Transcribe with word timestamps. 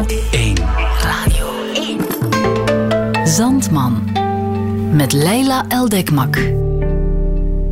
op 0.00 0.10
1. 0.30 0.56
Radio 1.02 1.46
1. 1.74 3.28
Zandman. 3.28 4.08
Met 4.92 5.12
Leila 5.12 5.64
Eldekmak. 5.68 6.38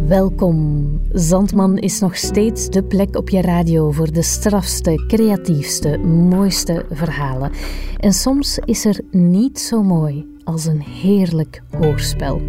Welkom. 0.06 0.87
Zandman 1.12 1.79
is 1.79 2.01
nog 2.01 2.17
steeds 2.17 2.69
de 2.69 2.83
plek 2.83 3.17
op 3.17 3.29
je 3.29 3.41
radio 3.41 3.91
voor 3.91 4.12
de 4.12 4.22
strafste, 4.22 5.04
creatiefste, 5.06 5.99
mooiste 5.99 6.85
verhalen. 6.90 7.53
En 7.96 8.12
soms 8.12 8.58
is 8.58 8.85
er 8.85 9.01
niet 9.10 9.60
zo 9.60 9.83
mooi 9.83 10.37
als 10.49 10.67
een 10.67 10.83
heerlijk 10.83 11.62
hoorspel. 11.80 12.40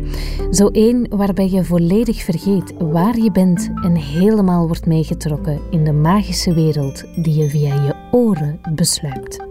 Zo 0.51 0.67
één 0.67 1.17
waarbij 1.17 1.49
je 1.49 1.63
volledig 1.63 2.23
vergeet 2.23 2.73
waar 2.77 3.17
je 3.17 3.31
bent 3.31 3.69
en 3.83 3.95
helemaal 3.95 4.67
wordt 4.67 4.85
meegetrokken 4.85 5.59
in 5.69 5.83
de 5.83 5.91
magische 5.91 6.53
wereld 6.53 7.03
die 7.23 7.37
je 7.37 7.49
via 7.49 7.83
je 7.83 7.95
oren 8.11 8.59
besluit. 8.75 9.45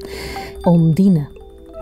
Ondine 0.63 1.29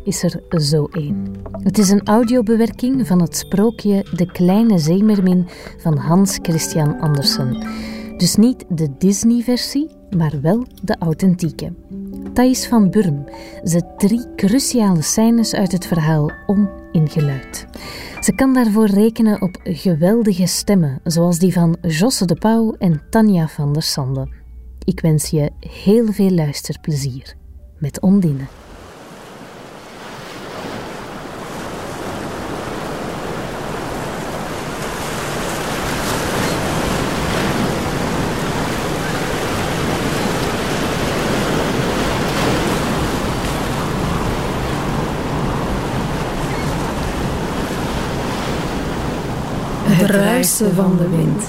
is 0.04 0.22
er 0.22 0.60
zo 0.60 0.88
één. 0.92 1.34
Het 1.62 1.78
is 1.78 1.90
een 1.90 2.06
audiobewerking 2.06 3.06
van 3.06 3.20
het 3.20 3.36
sprookje 3.36 4.06
De 4.16 4.26
Kleine 4.32 4.78
Zeemermin 4.78 5.48
van 5.78 5.96
Hans 5.96 6.38
Christian 6.42 7.00
Andersen. 7.00 7.66
Dus 8.16 8.36
niet 8.36 8.64
de 8.68 8.88
Disney-versie, 8.98 9.90
maar 10.10 10.40
wel 10.40 10.66
de 10.82 10.96
authentieke. 10.98 11.72
Thijs 12.32 12.66
van 12.66 12.90
Burm 12.90 13.24
zet 13.62 13.98
drie 13.98 14.34
cruciale 14.36 15.02
scènes 15.02 15.54
uit 15.54 15.72
het 15.72 15.86
verhaal 15.86 16.30
om 16.46 16.70
in 16.92 17.08
geluid. 17.08 17.66
Ze 18.20 18.34
kan 18.34 18.54
daarvoor 18.54 18.86
rekenen 18.86 19.42
op 19.42 19.60
geweldige 19.62 20.46
stemmen, 20.46 21.00
zoals 21.04 21.38
die 21.38 21.52
van 21.52 21.76
Josse 21.80 22.26
de 22.26 22.34
Pauw 22.34 22.74
en 22.78 23.02
Tanja 23.10 23.48
van 23.48 23.72
der 23.72 23.82
Sande. 23.82 24.28
Ik 24.84 25.00
wens 25.00 25.30
je 25.30 25.50
heel 25.60 26.12
veel 26.12 26.30
luisterplezier 26.30 27.34
met 27.78 28.00
Ondine. 28.00 28.44
Van 50.56 50.96
de 50.96 51.08
wind. 51.08 51.42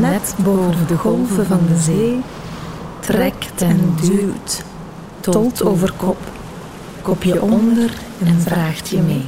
Net 0.00 0.34
boven 0.44 0.86
de 0.86 0.96
golven 0.96 1.46
van 1.46 1.60
de 1.68 1.78
zee 1.78 2.20
trekt 2.98 3.62
en 3.62 3.94
duwt, 4.00 4.64
tolt 5.20 5.64
over 5.64 5.92
kop, 5.96 6.18
kopje 7.02 7.42
onder 7.42 7.90
en 8.24 8.40
vraagt 8.40 8.88
je 8.88 9.00
mee. 9.00 9.24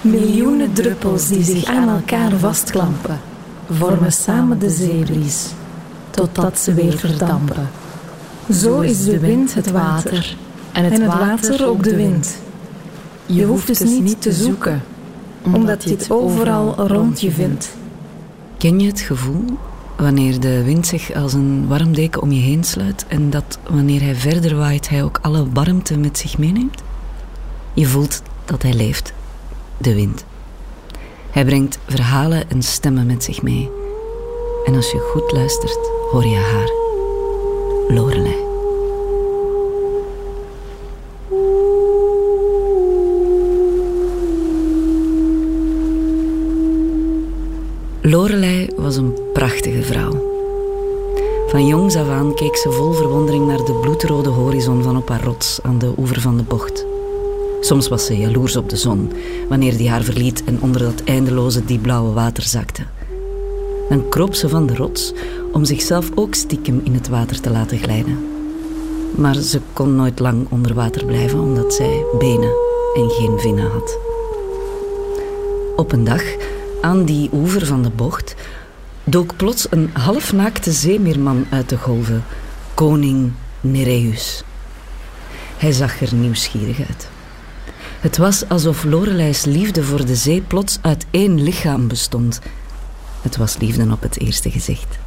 Miljoenen 0.00 0.72
druppels 0.72 1.28
die 1.28 1.44
zich 1.44 1.64
aan 1.64 1.88
elkaar 1.88 2.30
vastklampen, 2.30 3.20
vormen 3.70 4.12
samen 4.12 4.58
de 4.58 4.70
zeebries, 4.70 5.46
totdat 6.10 6.58
ze 6.58 6.74
weer 6.74 6.98
verdampen. 6.98 7.70
Zo 8.52 8.80
is 8.80 9.04
de 9.04 9.18
wind 9.18 9.54
het 9.54 9.70
water 9.70 10.36
en 10.72 10.84
het 10.84 11.06
water 11.06 11.66
ook 11.66 11.82
de 11.82 11.96
wind. 11.96 12.36
Je 13.26 13.44
hoeft 13.44 13.66
dus 13.66 13.80
niet 13.80 14.22
te 14.22 14.32
zoeken 14.32 14.82
omdat 15.42 15.84
je 15.84 15.90
het 15.90 16.10
overal 16.10 16.74
rond 16.86 17.20
je 17.20 17.30
vindt. 17.30 17.76
Ken 18.58 18.80
je 18.80 18.86
het 18.86 19.00
gevoel 19.00 19.44
wanneer 19.96 20.40
de 20.40 20.64
wind 20.64 20.86
zich 20.86 21.14
als 21.14 21.32
een 21.32 21.68
warm 21.68 21.94
deken 21.94 22.22
om 22.22 22.32
je 22.32 22.40
heen 22.40 22.64
sluit 22.64 23.04
en 23.08 23.30
dat 23.30 23.58
wanneer 23.70 24.00
hij 24.00 24.14
verder 24.14 24.56
waait, 24.56 24.88
hij 24.88 25.02
ook 25.02 25.18
alle 25.22 25.50
warmte 25.52 25.98
met 25.98 26.18
zich 26.18 26.38
meeneemt? 26.38 26.82
Je 27.74 27.86
voelt 27.86 28.22
dat 28.44 28.62
hij 28.62 28.74
leeft, 28.74 29.12
de 29.76 29.94
wind. 29.94 30.24
Hij 31.30 31.44
brengt 31.44 31.78
verhalen 31.86 32.50
en 32.50 32.62
stemmen 32.62 33.06
met 33.06 33.24
zich 33.24 33.42
mee. 33.42 33.70
En 34.64 34.74
als 34.74 34.90
je 34.90 35.10
goed 35.12 35.32
luistert, 35.32 35.90
hoor 36.10 36.26
je 36.26 36.36
haar. 36.36 36.70
Lorelei. 37.96 38.51
Lorelei 48.04 48.68
was 48.76 48.96
een 48.96 49.14
prachtige 49.32 49.82
vrouw. 49.82 50.30
Van 51.46 51.66
jongs 51.66 51.96
af 51.96 52.08
aan 52.08 52.34
keek 52.34 52.56
ze 52.56 52.70
vol 52.70 52.92
verwondering 52.92 53.46
naar 53.46 53.64
de 53.64 53.78
bloedrode 53.80 54.28
horizon 54.28 54.82
van 54.82 54.96
op 54.96 55.08
haar 55.08 55.22
rots 55.24 55.58
aan 55.62 55.78
de 55.78 55.92
oever 55.98 56.20
van 56.20 56.36
de 56.36 56.42
bocht. 56.42 56.86
Soms 57.60 57.88
was 57.88 58.06
ze 58.06 58.16
jaloers 58.16 58.56
op 58.56 58.68
de 58.68 58.76
zon, 58.76 59.12
wanneer 59.48 59.76
die 59.76 59.90
haar 59.90 60.02
verliet 60.02 60.44
en 60.44 60.62
onder 60.62 60.82
dat 60.82 61.04
eindeloze 61.04 61.64
diepblauwe 61.64 62.12
water 62.12 62.42
zakte. 62.42 62.82
Dan 63.88 64.08
kroop 64.08 64.34
ze 64.34 64.48
van 64.48 64.66
de 64.66 64.74
rots 64.74 65.12
om 65.52 65.64
zichzelf 65.64 66.10
ook 66.14 66.34
stiekem 66.34 66.80
in 66.84 66.94
het 66.94 67.08
water 67.08 67.40
te 67.40 67.50
laten 67.50 67.78
glijden. 67.78 68.18
Maar 69.14 69.34
ze 69.34 69.60
kon 69.72 69.96
nooit 69.96 70.18
lang 70.18 70.46
onder 70.50 70.74
water 70.74 71.04
blijven 71.04 71.40
omdat 71.40 71.74
zij 71.74 72.04
benen 72.18 72.52
en 72.94 73.10
geen 73.10 73.38
vinnen 73.38 73.70
had. 73.70 73.98
Op 75.76 75.92
een 75.92 76.04
dag 76.04 76.22
aan 76.82 77.04
die 77.04 77.28
oever 77.32 77.66
van 77.66 77.82
de 77.82 77.90
bocht 77.90 78.34
dook 79.04 79.36
plots 79.36 79.66
een 79.70 79.90
halfnaakte 79.92 80.72
zeemeerman 80.72 81.46
uit 81.50 81.68
de 81.68 81.76
golven, 81.76 82.24
koning 82.74 83.32
Nereus. 83.60 84.44
Hij 85.56 85.72
zag 85.72 86.00
er 86.00 86.14
nieuwsgierig 86.14 86.78
uit. 86.78 87.08
Het 88.00 88.16
was 88.16 88.48
alsof 88.48 88.84
Lorelei's 88.84 89.44
liefde 89.44 89.82
voor 89.82 90.06
de 90.06 90.16
zee 90.16 90.40
plots 90.40 90.78
uit 90.80 91.06
één 91.10 91.42
lichaam 91.42 91.88
bestond. 91.88 92.40
Het 93.20 93.36
was 93.36 93.56
liefde 93.58 93.92
op 93.92 94.02
het 94.02 94.20
eerste 94.20 94.50
gezicht. 94.50 94.98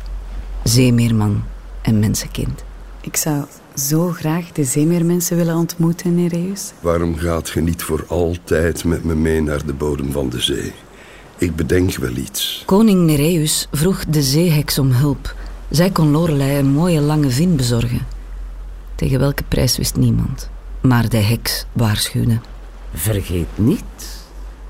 Zeemeerman 0.63 1.43
en 1.81 1.99
mensenkind. 1.99 2.63
Ik 3.01 3.15
zou 3.15 3.43
zo 3.75 4.09
graag 4.09 4.51
de 4.51 4.63
zeemeermensen 4.63 5.37
willen 5.37 5.55
ontmoeten, 5.55 6.15
Nereus. 6.15 6.71
Waarom 6.79 7.15
gaat 7.15 7.49
je 7.49 7.61
niet 7.61 7.83
voor 7.83 8.05
altijd 8.07 8.83
met 8.83 9.03
me 9.03 9.15
mee 9.15 9.41
naar 9.41 9.65
de 9.65 9.73
bodem 9.73 10.11
van 10.11 10.29
de 10.29 10.41
zee? 10.41 10.73
Ik 11.37 11.55
bedenk 11.55 11.95
wel 11.95 12.15
iets. 12.15 12.63
Koning 12.65 13.05
Nereus 13.05 13.67
vroeg 13.71 14.05
de 14.05 14.23
zeeheks 14.23 14.79
om 14.79 14.91
hulp. 14.91 15.35
Zij 15.69 15.89
kon 15.89 16.11
Lorelei 16.11 16.59
een 16.59 16.71
mooie 16.71 17.01
lange 17.01 17.29
vin 17.29 17.55
bezorgen. 17.55 18.07
Tegen 18.95 19.19
welke 19.19 19.43
prijs 19.43 19.77
wist 19.77 19.95
niemand. 19.95 20.49
Maar 20.81 21.09
de 21.09 21.17
heks 21.17 21.65
waarschuwde. 21.71 22.39
Vergeet 22.93 23.47
niet, 23.55 24.23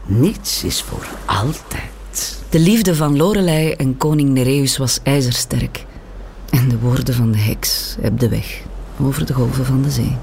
niets 0.05 0.63
is 0.63 0.81
voor 0.81 1.07
altijd. 1.25 2.39
De 2.49 2.59
liefde 2.59 2.95
van 2.95 3.17
Lorelei 3.17 3.71
en 3.71 3.97
koning 3.97 4.29
Nereus 4.29 4.77
was 4.77 4.99
ijzersterk. 5.03 5.85
En 6.49 6.69
de 6.69 6.79
woorden 6.79 7.15
van 7.15 7.31
de 7.31 7.37
heks 7.37 7.95
hebden 8.01 8.29
weg 8.29 8.61
over 8.99 9.25
de 9.25 9.33
golven 9.33 9.65
van 9.65 9.81
de 9.81 9.91
zee. 9.91 10.17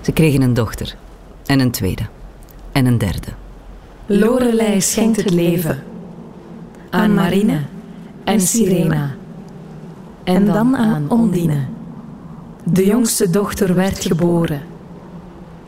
Ze 0.00 0.12
kregen 0.12 0.42
een 0.42 0.54
dochter. 0.54 0.96
En 1.46 1.60
een 1.60 1.70
tweede. 1.70 2.02
En 2.72 2.86
een 2.86 2.98
derde. 2.98 3.28
Lorelei 4.14 4.80
schenkt 4.80 5.16
het 5.16 5.30
leven 5.30 5.82
aan 6.90 7.14
Marine 7.14 7.58
en 8.24 8.40
Sirena 8.40 9.10
en 10.24 10.46
dan 10.46 10.76
aan 10.76 11.10
Ondine. 11.10 11.58
De 12.64 12.86
jongste 12.86 13.30
dochter 13.30 13.74
werd 13.74 14.04
geboren. 14.04 14.60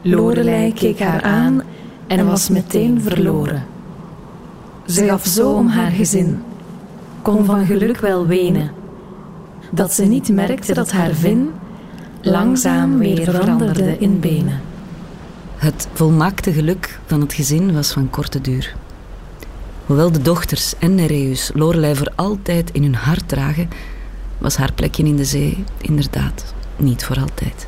Lorelei 0.03 0.73
keek 0.73 1.01
haar 1.01 1.23
aan 1.23 1.63
en 2.07 2.27
was 2.27 2.49
meteen 2.49 3.01
verloren. 3.01 3.65
Ze 4.87 5.07
gaf 5.07 5.27
zo 5.27 5.53
om 5.53 5.67
haar 5.67 5.91
gezin, 5.91 6.43
kon 7.23 7.45
van 7.45 7.67
geluk 7.67 8.01
wel 8.01 8.27
wenen, 8.27 8.71
dat 9.71 9.93
ze 9.93 10.05
niet 10.05 10.29
merkte 10.29 10.75
dat 10.75 10.93
haar 10.93 11.13
vin 11.13 11.51
langzaam 12.21 12.99
weer 12.99 13.25
veranderde 13.25 13.99
in 13.99 14.21
benen. 14.21 14.74
Het 15.65 15.89
volmaakte 15.93 16.53
geluk 16.53 16.99
van 17.07 17.21
het 17.21 17.33
gezin 17.33 17.75
was 17.75 17.93
van 17.93 18.11
korte 18.11 18.41
duur. 18.41 18.77
Hoewel 19.87 20.13
de 20.13 20.23
dochters 20.23 20.75
en 20.79 20.95
Nereus 20.95 21.51
Lorelei 21.55 21.95
voor 21.95 22.13
altijd 22.15 22.71
in 22.71 22.83
hun 22.83 22.95
hart 22.95 23.29
dragen, 23.29 23.69
was 24.39 24.57
haar 24.57 24.73
plekje 24.73 25.05
in 25.05 25.17
de 25.17 25.25
zee 25.25 25.65
inderdaad 25.81 26.55
niet 26.77 27.05
voor 27.05 27.21
altijd. 27.21 27.67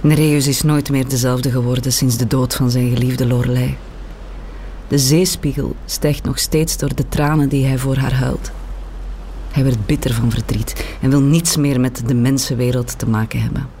Nereus 0.00 0.46
is 0.46 0.62
nooit 0.62 0.90
meer 0.90 1.08
dezelfde 1.08 1.50
geworden 1.50 1.92
sinds 1.92 2.16
de 2.16 2.26
dood 2.26 2.54
van 2.54 2.70
zijn 2.70 2.88
geliefde 2.88 3.26
Lorelei. 3.26 3.76
De 4.88 4.98
zeespiegel 4.98 5.76
stijgt 5.84 6.24
nog 6.24 6.38
steeds 6.38 6.76
door 6.76 6.94
de 6.94 7.08
tranen 7.08 7.48
die 7.48 7.66
hij 7.66 7.78
voor 7.78 7.96
haar 7.96 8.14
huilt. 8.14 8.50
Hij 9.50 9.64
werd 9.64 9.86
bitter 9.86 10.14
van 10.14 10.30
verdriet 10.30 10.96
en 11.00 11.10
wil 11.10 11.22
niets 11.22 11.56
meer 11.56 11.80
met 11.80 12.02
de 12.06 12.14
mensenwereld 12.14 12.98
te 12.98 13.08
maken 13.08 13.40
hebben. 13.40 13.77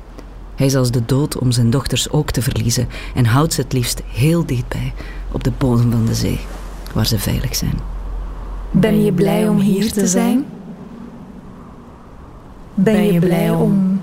Hij 0.58 0.66
is 0.66 0.76
als 0.76 0.90
de 0.90 1.04
dood 1.04 1.38
om 1.38 1.50
zijn 1.50 1.70
dochters 1.70 2.10
ook 2.10 2.30
te 2.30 2.42
verliezen 2.42 2.88
en 3.14 3.24
houdt 3.24 3.52
ze 3.52 3.60
het 3.60 3.72
liefst 3.72 4.02
heel 4.06 4.46
dichtbij, 4.46 4.92
op 5.32 5.44
de 5.44 5.52
bodem 5.58 5.90
van 5.90 6.06
de 6.06 6.14
zee, 6.14 6.40
waar 6.94 7.06
ze 7.06 7.18
veilig 7.18 7.56
zijn. 7.56 7.78
Ben 8.70 9.04
je 9.04 9.12
blij 9.12 9.48
om 9.48 9.58
hier 9.58 9.92
te 9.92 10.06
zijn? 10.06 10.46
Ben 12.74 13.12
je 13.12 13.18
blij 13.18 13.50
om 13.50 14.00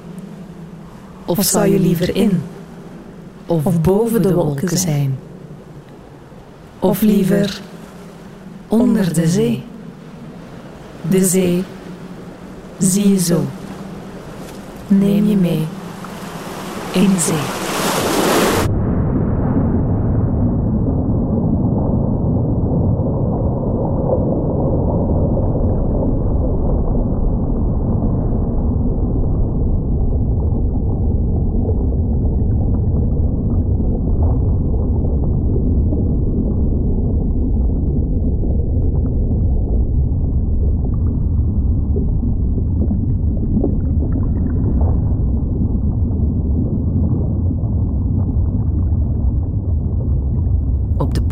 Of 1.26 1.44
zou 1.44 1.68
je 1.68 1.80
liever 1.80 2.16
in 2.16 2.42
of 3.46 3.82
boven 3.82 4.22
de 4.22 4.34
wolken 4.34 4.78
zijn? 4.78 5.20
Of 6.80 7.02
liever 7.02 7.62
onder 8.68 9.14
de 9.14 9.28
zee? 9.28 9.64
De 11.10 11.26
zee 11.26 11.64
zie 12.78 13.10
je 13.10 13.20
zo. 13.20 13.46
Neem 14.88 15.26
je 15.26 15.38
mee 15.38 15.68
in 16.96 17.20
zee. 17.20 17.66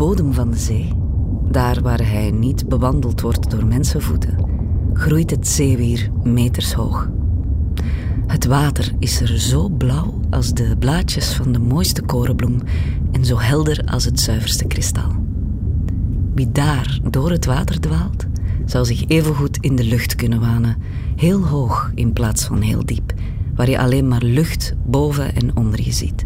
bodem 0.03 0.33
van 0.33 0.51
de 0.51 0.57
zee, 0.57 0.93
daar 1.49 1.81
waar 1.81 2.11
hij 2.11 2.31
niet 2.31 2.62
bewandeld 2.79 3.21
wordt 3.21 3.51
door 3.51 3.65
mensenvoeten, 3.65 4.37
groeit 4.93 5.29
het 5.29 5.47
zeewier 5.47 6.09
metershoog. 6.23 7.09
Het 8.27 8.45
water 8.45 8.91
is 8.99 9.21
er 9.21 9.39
zo 9.39 9.69
blauw 9.69 10.19
als 10.29 10.53
de 10.53 10.75
blaadjes 10.79 11.33
van 11.33 11.51
de 11.51 11.59
mooiste 11.59 12.01
korenbloem 12.01 12.59
en 13.11 13.25
zo 13.25 13.39
helder 13.39 13.85
als 13.85 14.05
het 14.05 14.19
zuiverste 14.19 14.65
kristal. 14.65 15.11
Wie 16.35 16.51
daar 16.51 16.99
door 17.09 17.31
het 17.31 17.45
water 17.45 17.79
dwaalt, 17.79 18.25
zou 18.65 18.85
zich 18.85 19.07
evengoed 19.07 19.57
in 19.57 19.75
de 19.75 19.83
lucht 19.83 20.15
kunnen 20.15 20.39
wanen, 20.39 20.77
heel 21.15 21.45
hoog 21.45 21.91
in 21.95 22.13
plaats 22.13 22.43
van 22.45 22.61
heel 22.61 22.85
diep, 22.85 23.13
waar 23.55 23.69
je 23.69 23.79
alleen 23.79 24.07
maar 24.07 24.23
lucht 24.23 24.73
boven 24.85 25.35
en 25.35 25.55
onder 25.55 25.81
je 25.81 25.91
ziet. 25.91 26.25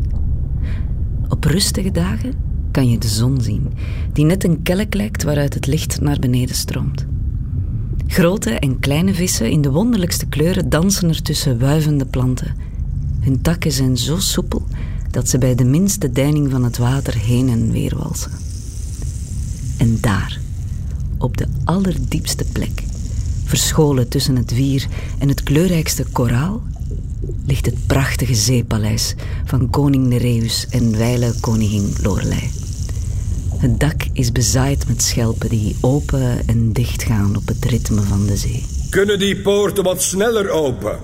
Op 1.30 1.44
rustige 1.44 1.92
dagen 1.92 2.34
kan 2.78 2.90
je 2.90 2.98
de 2.98 3.08
zon 3.08 3.42
zien, 3.42 3.68
die 4.14 4.26
net 4.26 4.44
een 4.44 4.62
kelk 4.62 4.94
lijkt 4.94 5.24
waaruit 5.24 5.54
het 5.54 5.68
licht 5.68 6.02
naar 6.02 6.20
beneden 6.20 6.56
stroomt. 6.56 7.06
Grote 8.08 8.52
en 8.52 8.80
kleine 8.80 9.14
vissen 9.14 9.52
in 9.52 9.62
de 9.62 9.72
wonderlijkste 9.72 10.26
kleuren 10.26 10.70
dansen 10.70 11.10
er 11.10 11.22
tussen 11.22 11.60
wuivende 11.60 12.06
planten. 12.06 12.56
Hun 13.20 13.42
takken 13.42 13.72
zijn 13.72 13.98
zo 13.98 14.20
soepel 14.20 14.64
dat 15.12 15.30
ze 15.30 15.38
bij 15.38 15.56
de 15.56 15.64
minste 15.64 16.12
deining 16.12 16.52
van 16.52 16.64
het 16.64 16.78
water 16.78 17.18
heen 17.18 17.50
en 17.50 17.72
weer 17.72 17.98
walsen. 17.98 18.32
En 19.78 19.98
daar, 20.02 20.40
op 21.18 21.38
de 21.38 21.48
allerdiepste 21.64 22.46
plek, 22.52 22.84
verscholen 23.44 24.10
tussen 24.10 24.36
het 24.36 24.54
wier 24.54 24.88
en 25.20 25.28
het 25.28 25.44
kleurrijkste 25.44 26.06
koraal, 26.12 26.62
ligt 27.46 27.66
het 27.66 27.88
prachtige 27.88 28.36
zeepaleis 28.36 29.16
van 29.46 29.70
koning 29.70 30.08
Nereus 30.08 30.68
en 30.70 30.98
wijle 30.98 31.34
koningin 31.40 31.94
Lorelei. 32.02 32.67
Het 33.58 33.80
dak 33.80 34.06
is 34.14 34.32
bezaaid 34.32 34.88
met 34.88 35.02
schelpen 35.02 35.50
die 35.50 35.76
open 35.82 36.48
en 36.48 36.74
dicht 36.74 37.04
gaan 37.04 37.36
op 37.36 37.48
het 37.48 37.66
ritme 37.66 38.02
van 38.02 38.26
de 38.26 38.38
zee. 38.38 38.66
Kunnen 38.90 39.20
die 39.20 39.42
poorten 39.42 39.84
wat 39.84 40.02
sneller 40.02 40.50
open? 40.50 40.98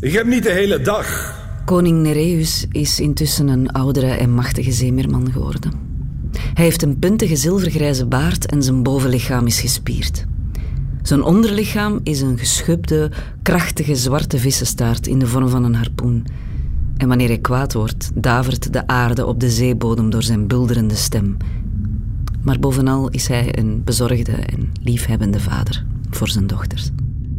Ik 0.00 0.12
heb 0.12 0.26
niet 0.26 0.42
de 0.42 0.50
hele 0.50 0.80
dag. 0.80 1.38
Koning 1.64 2.02
Nereus 2.02 2.66
is 2.72 3.00
intussen 3.00 3.48
een 3.48 3.72
oudere 3.72 4.06
en 4.06 4.30
machtige 4.30 4.72
zeemeerman 4.72 5.32
geworden. 5.32 5.72
Hij 6.54 6.64
heeft 6.64 6.82
een 6.82 6.98
puntige 6.98 7.36
zilvergrijze 7.36 8.06
baard 8.06 8.46
en 8.46 8.62
zijn 8.62 8.82
bovenlichaam 8.82 9.46
is 9.46 9.60
gespierd. 9.60 10.26
Zijn 11.02 11.22
onderlichaam 11.22 12.00
is 12.02 12.20
een 12.20 12.38
geschubde, 12.38 13.10
krachtige 13.42 13.96
zwarte 13.96 14.38
vissenstaart 14.38 15.06
in 15.06 15.18
de 15.18 15.26
vorm 15.26 15.48
van 15.48 15.64
een 15.64 15.74
harpoen. 15.74 16.26
En 16.96 17.08
wanneer 17.08 17.28
hij 17.28 17.38
kwaad 17.38 17.72
wordt, 17.72 18.10
davert 18.14 18.72
de 18.72 18.86
aarde 18.86 19.26
op 19.26 19.40
de 19.40 19.50
zeebodem 19.50 20.10
door 20.10 20.22
zijn 20.22 20.46
bulderende 20.46 20.94
stem 20.94 21.36
maar 22.42 22.58
bovenal 22.58 23.08
is 23.08 23.28
hij 23.28 23.58
een 23.58 23.84
bezorgde 23.84 24.32
en 24.32 24.72
liefhebbende 24.82 25.40
vader 25.40 25.84
voor 26.10 26.28
zijn 26.28 26.46
dochters. 26.46 26.90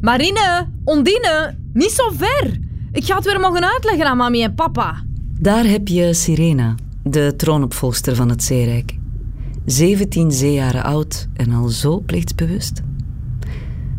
Marine, 0.02 0.68
Ondine, 0.84 1.56
niet 1.74 1.92
zo 1.92 2.10
ver. 2.18 2.60
Ik 2.92 3.06
ga 3.06 3.16
het 3.16 3.26
weer 3.26 3.40
mogen 3.40 3.72
uitleggen 3.72 4.06
aan 4.06 4.18
mami 4.18 4.44
en 4.44 4.56
papa. 4.56 5.04
Daar 5.40 5.66
heb 5.66 5.88
je 5.88 6.14
Sirena, 6.14 6.76
de 7.04 7.34
troonopvolgster 7.38 8.16
van 8.16 8.30
het 8.30 8.44
zeerijk. 8.44 8.98
17 9.66 10.32
zeejaren 10.32 10.84
oud 10.84 11.28
en 11.34 11.52
al 11.52 11.68
zo 11.68 12.00
plichtsbewust. 12.00 12.82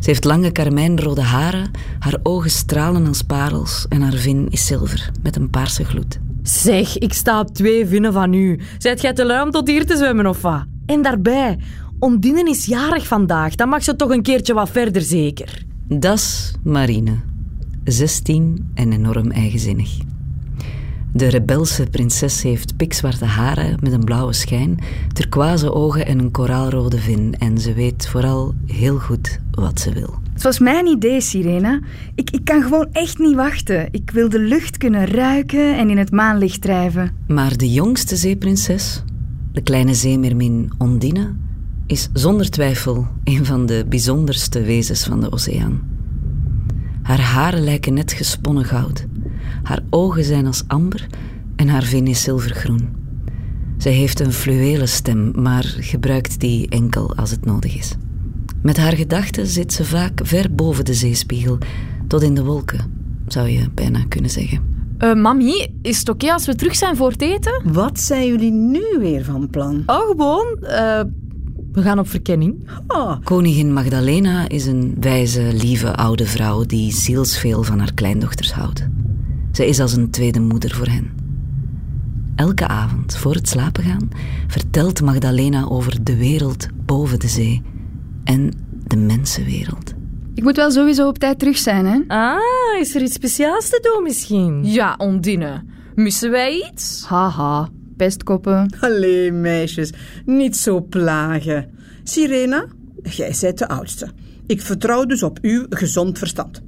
Ze 0.01 0.09
heeft 0.09 0.25
lange 0.25 0.51
karmijnrode 0.51 1.21
haren, 1.21 1.71
haar 1.99 2.19
ogen 2.23 2.51
stralen 2.51 3.07
als 3.07 3.23
parels 3.23 3.87
en 3.89 4.01
haar 4.01 4.13
vin 4.13 4.47
is 4.51 4.67
zilver 4.67 5.11
met 5.23 5.37
een 5.37 5.51
paarse 5.51 5.85
gloed. 5.85 6.19
Zeg, 6.43 6.99
ik 6.99 7.13
sta 7.13 7.41
op 7.41 7.55
twee 7.55 7.87
vinnen 7.87 8.13
van 8.13 8.33
u. 8.33 8.61
Zijt 8.79 9.01
jij 9.01 9.13
te 9.13 9.25
lui 9.25 9.43
om 9.43 9.51
tot 9.51 9.69
hier 9.69 9.87
te 9.87 9.97
zwemmen 9.97 10.27
of 10.27 10.43
wat? 10.43 10.65
En 10.87 11.03
daarbij, 11.03 11.59
Ondine 11.99 12.51
is 12.51 12.65
jarig 12.65 13.07
vandaag. 13.07 13.55
Dan 13.55 13.69
mag 13.69 13.83
ze 13.83 13.97
toch 13.97 14.11
een 14.11 14.23
keertje 14.23 14.55
wat 14.55 14.71
verder, 14.71 15.03
zeker? 15.03 15.65
Das 15.89 16.53
Marine. 16.63 17.17
16 17.85 18.71
en 18.75 18.93
enorm 18.93 19.31
eigenzinnig. 19.31 19.99
De 21.13 21.27
rebelse 21.27 21.87
prinses 21.91 22.43
heeft 22.43 22.77
pikzwarte 22.77 23.25
haren 23.25 23.79
met 23.81 23.93
een 23.93 24.05
blauwe 24.05 24.33
schijn, 24.33 24.79
turquoise 25.13 25.73
ogen 25.73 26.07
en 26.07 26.19
een 26.19 26.31
koraalrode 26.31 26.99
vin. 26.99 27.35
En 27.39 27.59
ze 27.59 27.73
weet 27.73 28.09
vooral 28.09 28.55
heel 28.67 28.99
goed 28.99 29.39
wat 29.51 29.81
ze 29.81 29.93
wil. 29.93 30.15
Het 30.33 30.43
was 30.43 30.59
mijn 30.59 30.87
idee, 30.87 31.21
Sirena. 31.21 31.81
Ik, 32.15 32.31
ik 32.31 32.45
kan 32.45 32.63
gewoon 32.63 32.89
echt 32.93 33.19
niet 33.19 33.35
wachten. 33.35 33.89
Ik 33.91 34.11
wil 34.11 34.29
de 34.29 34.39
lucht 34.39 34.77
kunnen 34.77 35.07
ruiken 35.07 35.77
en 35.77 35.91
in 35.91 35.99
het 35.99 36.11
maanlicht 36.11 36.61
drijven. 36.61 37.17
Maar 37.27 37.57
de 37.57 37.73
jongste 37.73 38.17
zeeprinses, 38.17 39.03
de 39.53 39.61
kleine 39.63 39.95
zeemermin 39.95 40.73
Ondine 40.79 41.35
is 41.87 42.09
zonder 42.13 42.51
twijfel 42.51 43.07
een 43.25 43.45
van 43.45 43.67
de 43.67 43.85
bijzonderste 43.89 44.63
wezens 44.63 45.05
van 45.05 45.21
de 45.21 45.33
oceaan. 45.33 45.81
Haar 47.03 47.21
haren 47.21 47.65
lijken 47.65 47.95
net 47.95 48.13
gesponnen 48.13 48.65
goud. 48.65 49.07
Haar 49.63 49.83
ogen 49.91 50.25
zijn 50.25 50.47
als 50.47 50.65
amber 50.67 51.07
en 51.57 51.69
haar 51.69 51.83
vin 51.83 52.07
is 52.07 52.23
zilvergroen. 52.23 52.89
Zij 53.77 53.93
heeft 53.93 54.21
een 54.21 54.33
fluwelen 54.33 54.89
stem, 54.89 55.33
maar 55.43 55.75
gebruikt 55.79 56.41
die 56.41 56.69
enkel 56.69 57.17
als 57.17 57.31
het 57.31 57.45
nodig 57.45 57.77
is. 57.77 57.95
Met 58.63 58.77
haar 58.77 58.97
gedachten 58.97 59.47
zit 59.47 59.73
ze 59.73 59.85
vaak 59.85 60.21
ver 60.23 60.55
boven 60.55 60.85
de 60.85 60.95
zeespiegel, 60.95 61.59
tot 62.07 62.23
in 62.23 62.35
de 62.35 62.45
wolken, 62.45 62.93
zou 63.27 63.49
je 63.49 63.71
bijna 63.75 64.05
kunnen 64.09 64.31
zeggen. 64.31 64.72
Uh, 65.05 65.15
mami, 65.15 65.79
is 65.83 65.99
het 65.99 66.09
oké 66.09 66.33
als 66.33 66.47
we 66.47 66.55
terug 66.55 66.75
zijn 66.75 66.97
voor 66.97 67.11
het 67.11 67.23
eten? 67.23 67.63
Wat 67.73 68.01
zijn 68.01 68.27
jullie 68.27 68.51
nu 68.51 68.85
weer 68.99 69.25
van 69.25 69.51
plan? 69.51 69.83
Oh, 69.87 70.09
gewoon. 70.09 70.59
Uh, 70.61 71.01
we 71.73 71.83
gaan 71.83 71.99
op 71.99 72.09
verkenning. 72.09 72.69
Oh. 72.87 73.17
Koningin 73.25 73.73
Magdalena 73.73 74.49
is 74.49 74.67
een 74.67 74.97
wijze, 75.01 75.53
lieve 75.53 75.95
oude 75.95 76.27
vrouw 76.27 76.65
die 76.65 76.93
zielsveel 76.93 77.63
van 77.63 77.79
haar 77.79 77.95
kleindochters 77.95 78.53
houdt. 78.53 78.89
Ze 79.53 79.67
is 79.67 79.81
als 79.81 79.93
een 79.93 80.11
tweede 80.11 80.41
moeder 80.41 80.75
voor 80.75 80.87
hen. 80.87 81.11
Elke 82.35 82.67
avond, 82.67 83.17
voor 83.17 83.35
het 83.35 83.49
slapen 83.49 83.85
gaan, 83.85 84.09
vertelt 84.47 85.03
Magdalena 85.03 85.65
over 85.65 86.05
de 86.05 86.17
wereld 86.17 86.69
boven 86.85 87.19
de 87.19 87.29
zee 87.29 87.63
en 88.25 88.53
de 88.87 88.97
mensenwereld. 88.97 89.95
Ik 90.35 90.43
moet 90.43 90.57
wel 90.57 90.71
sowieso 90.71 91.09
op 91.09 91.19
tijd 91.19 91.39
terug 91.39 91.59
zijn, 91.59 91.87
hè? 91.87 92.01
Ah, 92.07 92.81
is 92.81 92.95
er 92.95 93.03
iets 93.03 93.15
speciaals 93.15 93.69
te 93.69 93.89
doen 93.93 94.03
misschien? 94.03 94.65
Ja, 94.65 94.95
Ondine. 94.99 95.65
Missen 95.95 96.31
wij 96.31 96.71
iets? 96.71 97.05
Haha, 97.07 97.69
pestkoppen. 97.97 98.77
Allee, 98.81 99.33
meisjes, 99.33 99.93
niet 100.25 100.57
zo 100.57 100.81
plagen. 100.81 101.71
Sirena, 102.03 102.67
jij 103.03 103.35
bent 103.41 103.59
de 103.59 103.69
oudste. 103.69 104.09
Ik 104.47 104.61
vertrouw 104.63 105.05
dus 105.05 105.23
op 105.23 105.39
uw 105.43 105.67
gezond 105.69 106.19
verstand. 106.19 106.63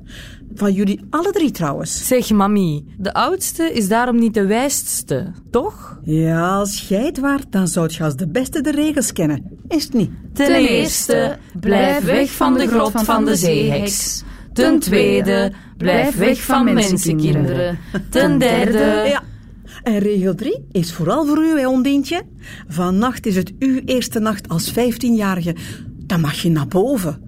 Van 0.55 0.73
jullie 0.73 1.01
alle 1.11 1.33
drie 1.33 1.51
trouwens. 1.51 2.07
Zeg, 2.07 2.31
mami, 2.31 2.85
de 2.99 3.15
oudste 3.15 3.73
is 3.73 3.89
daarom 3.89 4.19
niet 4.19 4.35
de 4.35 4.47
wijste, 4.47 5.33
toch? 5.51 5.99
Ja, 6.03 6.57
als 6.57 6.89
jij 6.89 7.05
het 7.05 7.19
waart, 7.19 7.53
dan 7.53 7.69
zou 7.69 7.89
je 7.91 8.05
als 8.05 8.17
de 8.17 8.29
beste 8.29 8.61
de 8.61 8.71
regels 8.71 9.13
kennen. 9.13 9.59
Is 9.69 9.85
het 9.85 9.93
niet? 9.93 10.11
Ten 10.33 10.55
eerste, 10.55 11.39
blijf 11.61 12.05
weg 12.05 12.31
van 12.31 12.55
de 12.55 12.67
grot 12.67 12.93
van 12.95 13.25
de 13.25 13.37
zeeheks. 13.37 14.23
Ten 14.53 14.79
tweede, 14.79 15.53
blijf 15.77 16.17
weg 16.17 16.43
van 16.43 16.65
mensenkinderen. 16.65 17.79
Ten 18.11 18.39
derde... 18.39 19.09
Ja. 19.09 19.23
En 19.83 19.99
regel 19.99 20.35
3 20.35 20.67
is 20.73 20.93
vooral 20.93 21.27
voor 21.27 21.39
u, 21.39 21.59
hè, 21.59 21.69
Ondientje. 21.69 22.23
Vannacht 22.69 23.27
is 23.27 23.37
het 23.37 23.53
uw 23.59 23.81
eerste 23.85 24.19
nacht 24.19 24.49
als 24.49 24.73
15-jarige. 24.73 25.55
Dan 25.97 26.21
mag 26.21 26.35
je 26.35 26.51
naar 26.51 26.69
boven. 26.69 27.23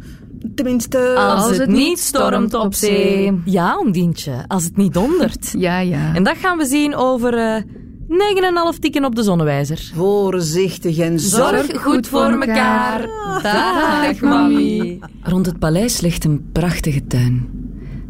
Tenminste... 0.55 1.15
Als, 1.15 1.57
het 1.57 1.69
niet 1.69 1.99
stormt 1.99 2.55
op 2.55 2.75
zee. 2.75 3.41
Ja, 3.45 3.79
Ondientje, 3.79 4.45
als 4.47 4.65
het 4.65 4.77
niet 4.77 4.95
dondert. 4.95 5.55
Ja, 5.59 5.79
ja. 5.79 6.15
En 6.15 6.23
dat 6.23 6.37
gaan 6.37 6.59
we 6.59 6.67
zien 6.67 6.97
over 6.97 7.35
eh 7.35 7.63
9,5 8.09 8.79
tikken 8.79 9.05
op 9.05 9.15
de 9.15 9.23
zonnewijzer. 9.23 9.91
Voorzichtig 9.95 10.99
en 10.99 11.21
Zorg 11.21 11.83
goed 11.83 12.09
voor 12.09 12.31
elkaar. 12.31 13.09
Dag, 13.43 14.21
mami. 14.21 14.99
Rond 15.23 15.47
het 15.47 15.59
paleis 15.59 16.01
ligt 16.01 16.25
een 16.25 16.49
prachtige 16.53 17.07
tuin. 17.07 17.49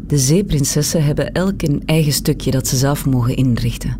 De 0.07 0.17
zeeprinsessen 0.17 1.03
hebben 1.03 1.31
elk 1.31 1.61
een 1.61 1.81
eigen 1.85 2.13
stukje 2.13 2.51
dat 2.51 2.67
ze 2.67 2.77
zelf 2.77 3.05
mogen 3.05 3.35
inrichten. 3.35 3.97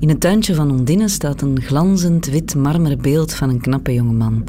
In 0.00 0.08
het 0.08 0.20
tuintje 0.20 0.54
van 0.54 0.70
Ondine 0.70 1.08
staat 1.08 1.40
een 1.40 1.60
glanzend 1.60 2.26
wit 2.26 2.54
marmeren 2.54 3.02
beeld 3.02 3.34
van 3.34 3.48
een 3.48 3.60
knappe 3.60 3.94
jongeman. 3.94 4.44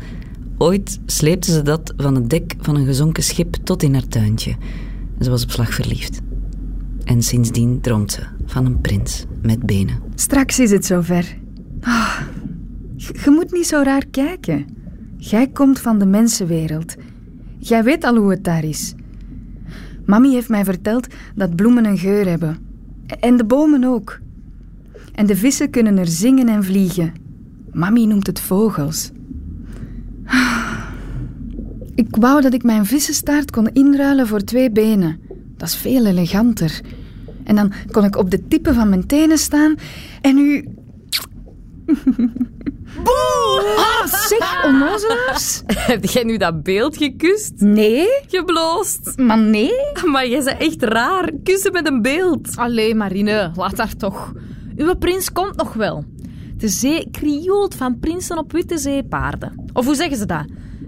Ooit 0.58 1.00
sleepte 1.06 1.52
ze 1.52 1.62
dat 1.62 1.94
van 1.98 2.16
het 2.16 2.30
dek 2.30 2.56
van 2.60 2.76
een 2.76 2.86
gezonken 2.86 3.24
schip 3.24 3.56
tot 3.64 3.84
in 3.84 3.94
haar 3.94 4.08
tuintje. 4.08 4.56
Ze 5.20 5.30
was 5.30 5.44
op 5.44 5.52
slag 5.52 5.74
verliefd. 5.74 6.22
En 7.04 7.24
sindsdien 7.24 7.82
droomt 7.82 8.12
ze 8.12 8.22
van 8.46 8.66
een 8.66 8.82
prins 8.82 9.26
met 9.42 9.66
benen. 9.66 10.00
Straks 10.16 10.60
is 10.60 10.72
het 10.72 10.86
zover. 10.86 11.38
Je 12.96 13.20
je 13.24 13.32
moet 13.32 13.52
niet 13.52 13.68
zo 13.68 13.82
raar 13.82 14.06
kijken. 14.12 14.66
Jij 15.18 15.48
komt 15.48 15.80
van 15.80 16.00
de 16.00 16.06
mensenwereld. 16.06 16.96
Jij 17.58 17.84
weet 17.84 18.04
al 18.04 18.16
hoe 18.16 18.30
het 18.30 18.44
daar 18.44 18.64
is. 18.64 18.94
Mami 20.06 20.34
heeft 20.34 20.50
mij 20.50 20.64
verteld 20.64 21.08
dat 21.36 21.56
bloemen 21.56 21.86
een 21.86 21.98
geur 21.98 22.28
hebben. 22.28 22.58
En 23.20 23.38
de 23.38 23.46
bomen 23.46 23.84
ook. 23.84 24.20
En 25.14 25.26
de 25.26 25.36
vissen 25.36 25.70
kunnen 25.70 25.98
er 25.98 26.08
zingen 26.08 26.48
en 26.48 26.64
vliegen. 26.64 27.14
Mami 27.72 28.06
noemt 28.06 28.28
het 28.28 28.40
vogels. 28.40 29.12
Ik 31.96 32.16
wou 32.16 32.42
dat 32.42 32.54
ik 32.54 32.64
mijn 32.64 32.86
vissenstaart 32.86 33.52
kon 33.52 33.68
inruilen 33.74 34.28
voor 34.28 34.40
twee 34.44 34.72
benen. 34.72 35.20
Dat 35.58 35.68
is 35.68 35.76
veel 35.76 36.06
eleganter. 36.06 36.82
En 37.44 37.56
dan 37.56 37.74
kon 37.92 38.04
ik 38.04 38.18
op 38.18 38.32
de 38.32 38.48
tippen 38.48 38.74
van 38.76 38.90
mijn 38.90 39.08
tenen 39.08 39.38
staan 39.38 39.76
en 40.22 40.38
u... 40.38 40.66
Ah, 43.78 44.06
zeg, 44.08 44.66
onnozelaars. 44.66 45.62
Heb 45.92 46.06
jij 46.06 46.24
nu 46.24 46.38
dat 46.38 46.64
beeld 46.64 46.98
gekust? 46.98 47.54
Nee, 47.58 48.08
Gebloost? 48.28 49.14
maar 49.18 49.38
nee. 49.38 49.72
Maar 50.06 50.28
jij 50.28 50.44
bent 50.44 50.62
echt 50.62 50.84
raar. 50.84 51.32
Kussen 51.44 51.72
met 51.72 51.88
een 51.88 52.02
beeld. 52.02 52.50
Allee, 52.56 52.96
Marine, 52.96 53.52
laat 53.56 53.78
haar 53.78 53.96
toch. 53.96 54.34
Uw 54.76 54.94
prins 54.94 55.32
komt 55.32 55.56
nog 55.56 55.74
wel. 55.74 56.06
De 56.58 56.68
zee 56.68 57.08
krioelt 57.12 57.76
van 57.76 58.00
prinsen 58.00 58.38
op 58.38 58.52
witte 58.52 58.78
zeepaarden. 58.78 59.70
Of 59.74 59.86
hoe 59.86 59.96
zeggen 59.96 60.18
ze 60.18 60.26
dat? 60.26 60.46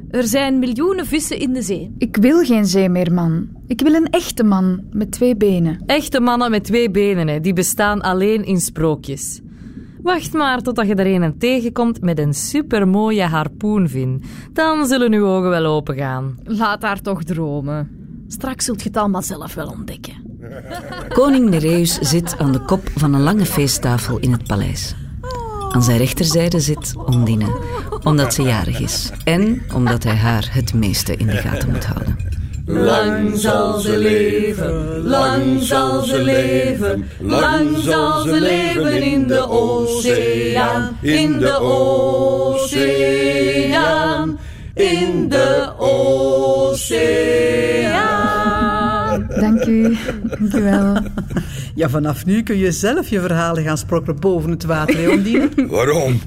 Er 0.10 0.28
zijn 0.28 0.60
miljoenen 0.60 1.06
vissen 1.06 1.40
in 1.40 1.54
de 1.54 1.62
zee. 1.62 1.94
Ik 1.98 2.18
wil 2.18 2.46
geen 2.46 2.66
zeemeerman. 2.66 3.50
Ik 3.68 3.82
wil 3.82 3.94
een 3.94 4.10
echte 4.10 4.44
man 4.44 4.82
met 4.92 5.12
twee 5.12 5.36
benen. 5.36 5.84
Echte 5.86 6.20
mannen 6.20 6.52
met 6.52 6.64
twee 6.64 6.92
benen, 6.92 7.28
hè, 7.28 7.40
die 7.40 7.54
bestaan 7.54 8.02
alleen 8.02 8.46
in 8.46 8.60
sprookjes. 8.60 9.42
Wacht 10.02 10.34
maar 10.34 10.62
totdat 10.62 10.88
je 10.88 10.96
er 10.96 11.24
een 11.24 11.38
tegenkomt 11.38 12.02
met 12.02 12.20
een 12.20 12.34
supermooie 12.34 13.24
harpoenvin. 13.24 14.24
Dan 14.54 14.86
zullen 14.86 15.14
uw 15.14 15.26
ogen 15.26 15.50
wel 15.50 15.66
opengaan. 15.66 16.38
Laat 16.44 16.82
haar 16.82 17.02
toch 17.02 17.24
dromen. 17.24 17.90
Straks 18.28 18.66
zult 18.66 18.82
je 18.82 18.88
het 18.88 18.98
allemaal 18.98 19.22
zelf 19.22 19.54
wel 19.54 19.68
ontdekken. 19.68 20.14
Koning 21.08 21.50
Nereus 21.50 22.00
zit 22.00 22.38
aan 22.38 22.52
de 22.52 22.60
kop 22.60 22.90
van 22.96 23.14
een 23.14 23.22
lange 23.22 23.46
feesttafel 23.46 24.18
in 24.20 24.32
het 24.32 24.48
paleis. 24.48 24.96
Aan 25.78 25.84
zijn 25.84 25.98
rechterzijde 25.98 26.60
zit 26.60 26.94
Ondine, 27.06 27.60
omdat 28.04 28.34
ze 28.34 28.42
jarig 28.42 28.80
is. 28.80 29.10
En 29.24 29.62
omdat 29.74 30.04
hij 30.04 30.16
haar 30.16 30.48
het 30.52 30.74
meeste 30.74 31.16
in 31.16 31.28
de 31.28 31.36
gaten 31.36 31.70
moet 31.70 31.86
houden. 31.86 32.18
Lang 32.66 33.38
zal 33.38 33.80
ze 33.80 33.98
leven, 33.98 35.02
lang 35.08 35.62
zal 35.62 36.02
ze 36.02 36.24
leven, 36.24 37.08
lang 37.20 37.78
zal 37.78 38.22
ze 38.22 38.40
leven 38.42 39.04
in 39.04 39.28
de 39.28 39.50
oceaan, 39.50 40.98
in 41.02 41.38
de 41.40 41.60
oceaan, 42.52 42.80
in 44.74 45.30
de 45.30 45.74
oceaan. 45.78 46.88
Dank 49.40 49.66
u. 49.66 49.98
Dank 50.24 50.54
u 50.54 50.62
wel. 50.64 50.94
Ja, 51.78 51.90
vanaf 51.90 52.26
nu 52.26 52.44
kun 52.44 52.58
je 52.58 52.72
zelf 52.72 53.10
je 53.10 53.20
verhalen 53.20 53.64
gaan 53.64 53.78
sprokkelen 53.78 54.20
boven 54.20 54.50
het 54.50 54.64
water, 54.64 54.98
hè, 54.98 55.10
Ondine? 55.10 55.50
Waarom? 55.70 56.20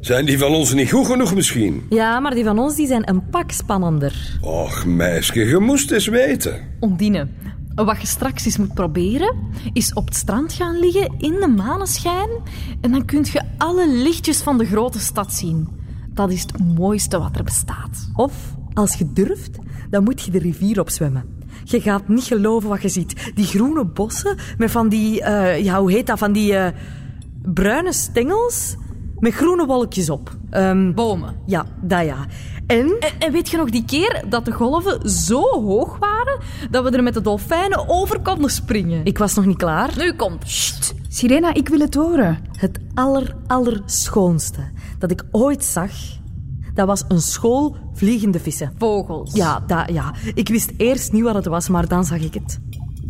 Zijn 0.00 0.24
die 0.24 0.38
van 0.38 0.52
ons 0.52 0.72
niet 0.72 0.90
goed 0.90 1.06
genoeg 1.06 1.34
misschien? 1.34 1.86
Ja, 1.90 2.20
maar 2.20 2.34
die 2.34 2.44
van 2.44 2.58
ons 2.58 2.76
die 2.76 2.86
zijn 2.86 3.08
een 3.08 3.28
pak 3.28 3.50
spannender. 3.50 4.38
Och, 4.40 4.86
meisje, 4.86 5.40
je 5.40 5.58
moest 5.58 5.90
eens 5.90 6.06
weten. 6.06 6.60
Ondine, 6.80 7.28
wat 7.74 8.00
je 8.00 8.06
straks 8.06 8.44
eens 8.44 8.56
moet 8.56 8.74
proberen, 8.74 9.36
is 9.72 9.92
op 9.92 10.04
het 10.04 10.16
strand 10.16 10.52
gaan 10.52 10.78
liggen 10.78 11.14
in 11.18 11.34
de 11.40 11.48
maneschijn 11.56 12.30
en 12.80 12.90
dan 12.90 13.04
kun 13.04 13.26
je 13.32 13.42
alle 13.58 13.88
lichtjes 13.88 14.40
van 14.40 14.58
de 14.58 14.66
grote 14.66 15.00
stad 15.00 15.32
zien. 15.32 15.68
Dat 16.08 16.32
is 16.32 16.42
het 16.42 16.76
mooiste 16.76 17.18
wat 17.18 17.36
er 17.36 17.44
bestaat. 17.44 18.10
Of, 18.14 18.34
als 18.74 18.94
je 18.94 19.12
durft, 19.12 19.58
dan 19.90 20.04
moet 20.04 20.22
je 20.22 20.30
de 20.30 20.38
rivier 20.38 20.80
opzwemmen. 20.80 21.39
Je 21.64 21.80
gaat 21.80 22.08
niet 22.08 22.24
geloven 22.24 22.68
wat 22.68 22.82
je 22.82 22.88
ziet. 22.88 23.32
Die 23.34 23.44
groene 23.44 23.84
bossen 23.84 24.38
met 24.58 24.70
van 24.70 24.88
die, 24.88 25.22
eh, 25.22 25.64
ja, 25.64 25.80
hoe 25.80 25.92
heet 25.92 26.06
dat, 26.06 26.18
van 26.18 26.32
die 26.32 26.56
eh, 26.56 26.72
bruine 27.42 27.92
stengels 27.92 28.76
met 29.18 29.32
groene 29.32 29.66
wolkjes 29.66 30.10
op. 30.10 30.36
Ehm, 30.50 30.92
Bomen. 30.92 31.36
ja, 31.46 31.66
dat 31.80 32.04
ja. 32.04 32.26
En 32.66 32.96
En, 33.00 33.12
en 33.18 33.32
weet 33.32 33.48
je 33.48 33.56
nog 33.56 33.70
die 33.70 33.84
keer 33.84 34.24
dat 34.28 34.44
de 34.44 34.52
golven 34.52 35.10
zo 35.10 35.40
hoog 35.40 35.98
waren 35.98 36.38
dat 36.70 36.84
we 36.84 36.90
er 36.90 37.02
met 37.02 37.14
de 37.14 37.20
dolfijnen 37.20 37.88
over 37.88 38.20
konden 38.20 38.50
springen? 38.50 39.04
ik 39.04 39.18
was 39.18 39.34
nog 39.34 39.46
niet 39.46 39.56
klaar. 39.56 39.90
Nu 39.96 40.12
komt. 40.12 40.48
Sst. 40.48 40.94
Sirena, 41.08 41.54
ik 41.54 41.68
wil 41.68 41.78
het 41.78 41.94
horen. 41.94 42.38
Het 42.56 42.78
aller, 42.94 43.36
allerschoonste 43.46 44.60
dat 44.98 45.10
ik 45.10 45.24
ooit 45.30 45.64
zag, 45.64 45.90
dat 46.74 46.86
was 46.86 47.04
een 47.08 47.20
school 47.20 47.76
vliegende 48.00 48.40
vissen. 48.40 48.72
Vogels. 48.78 49.34
Ja, 49.34 49.62
dat, 49.66 49.90
ja. 49.92 50.14
Ik 50.34 50.48
wist 50.48 50.70
eerst 50.76 51.12
niet 51.12 51.22
wat 51.22 51.34
het 51.34 51.46
was, 51.46 51.68
maar 51.68 51.88
dan 51.88 52.04
zag 52.04 52.18
ik 52.18 52.34
het. 52.34 52.58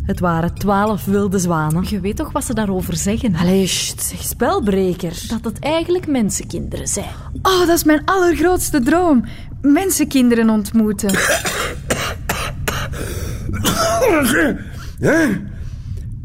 Het 0.03 0.19
waren 0.19 0.53
twaalf 0.53 1.05
wilde 1.05 1.39
zwanen. 1.39 1.85
Je 1.89 1.99
weet 1.99 2.15
toch 2.15 2.31
wat 2.31 2.43
ze 2.43 2.53
daarover 2.53 2.95
zeggen? 2.97 3.35
Allee, 3.35 3.67
sst, 3.67 4.01
zeg, 4.01 4.23
spelbreker. 4.23 5.23
Dat 5.27 5.43
het 5.43 5.59
eigenlijk 5.59 6.07
mensenkinderen 6.07 6.87
zijn. 6.87 7.09
Oh, 7.41 7.59
dat 7.59 7.77
is 7.77 7.83
mijn 7.83 8.05
allergrootste 8.05 8.81
droom. 8.81 9.25
Mensenkinderen 9.61 10.49
ontmoeten. 10.49 11.13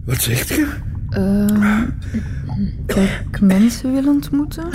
Wat 0.05 0.21
zegt 0.23 0.49
je? 0.49 0.67
Dat 2.87 2.97
ik 2.97 3.41
mensen 3.41 3.93
wil 3.93 4.07
ontmoeten? 4.07 4.69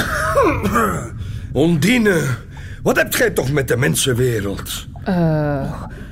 Ondine, 1.52 2.22
wat 2.84 2.96
hebt 2.96 3.16
gij 3.16 3.32
toch 3.32 3.52
met 3.52 3.68
de 3.68 3.78
mensenwereld? 3.78 4.88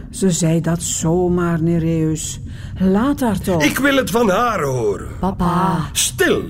Ze 0.10 0.32
zei 0.32 0.62
dat 0.62 0.82
zomaar, 0.82 1.62
Nereus. 1.62 2.40
Laat 2.80 3.20
haar 3.20 3.40
toch. 3.40 3.64
Ik 3.64 3.78
wil 3.78 3.96
het 3.96 4.12
van 4.12 4.30
haar 4.30 4.62
horen. 4.62 5.08
Papa. 5.20 5.90
Stil. 5.92 6.44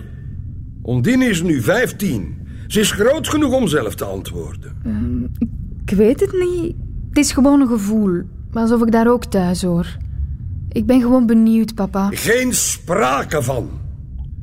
Ondine 0.82 1.26
is 1.26 1.42
nu 1.42 1.62
vijftien. 1.62 2.48
Ze 2.68 2.80
is 2.80 2.92
groot 2.92 3.28
genoeg 3.28 3.54
om 3.54 3.68
zelf 3.68 3.96
te 3.96 4.06
antwoorden. 4.06 4.78
Ik 5.86 5.96
weet 5.96 6.20
het 6.20 6.32
niet. 6.32 6.76
Het 7.10 7.18
is 7.18 7.32
gewoon 7.32 7.62
een 7.62 7.68
gevoel. 7.68 8.22
Alsof 8.54 8.82
ik 8.82 8.92
daar 8.92 9.12
ook 9.12 9.26
thuis 9.26 9.62
hoor. 9.62 9.98
Ik 10.72 10.86
ben 10.86 11.02
gewoon 11.02 11.26
benieuwd, 11.26 11.76
papa. 11.76 12.10
Geen 12.12 12.54
sprake 12.54 13.44
van. 13.44 13.70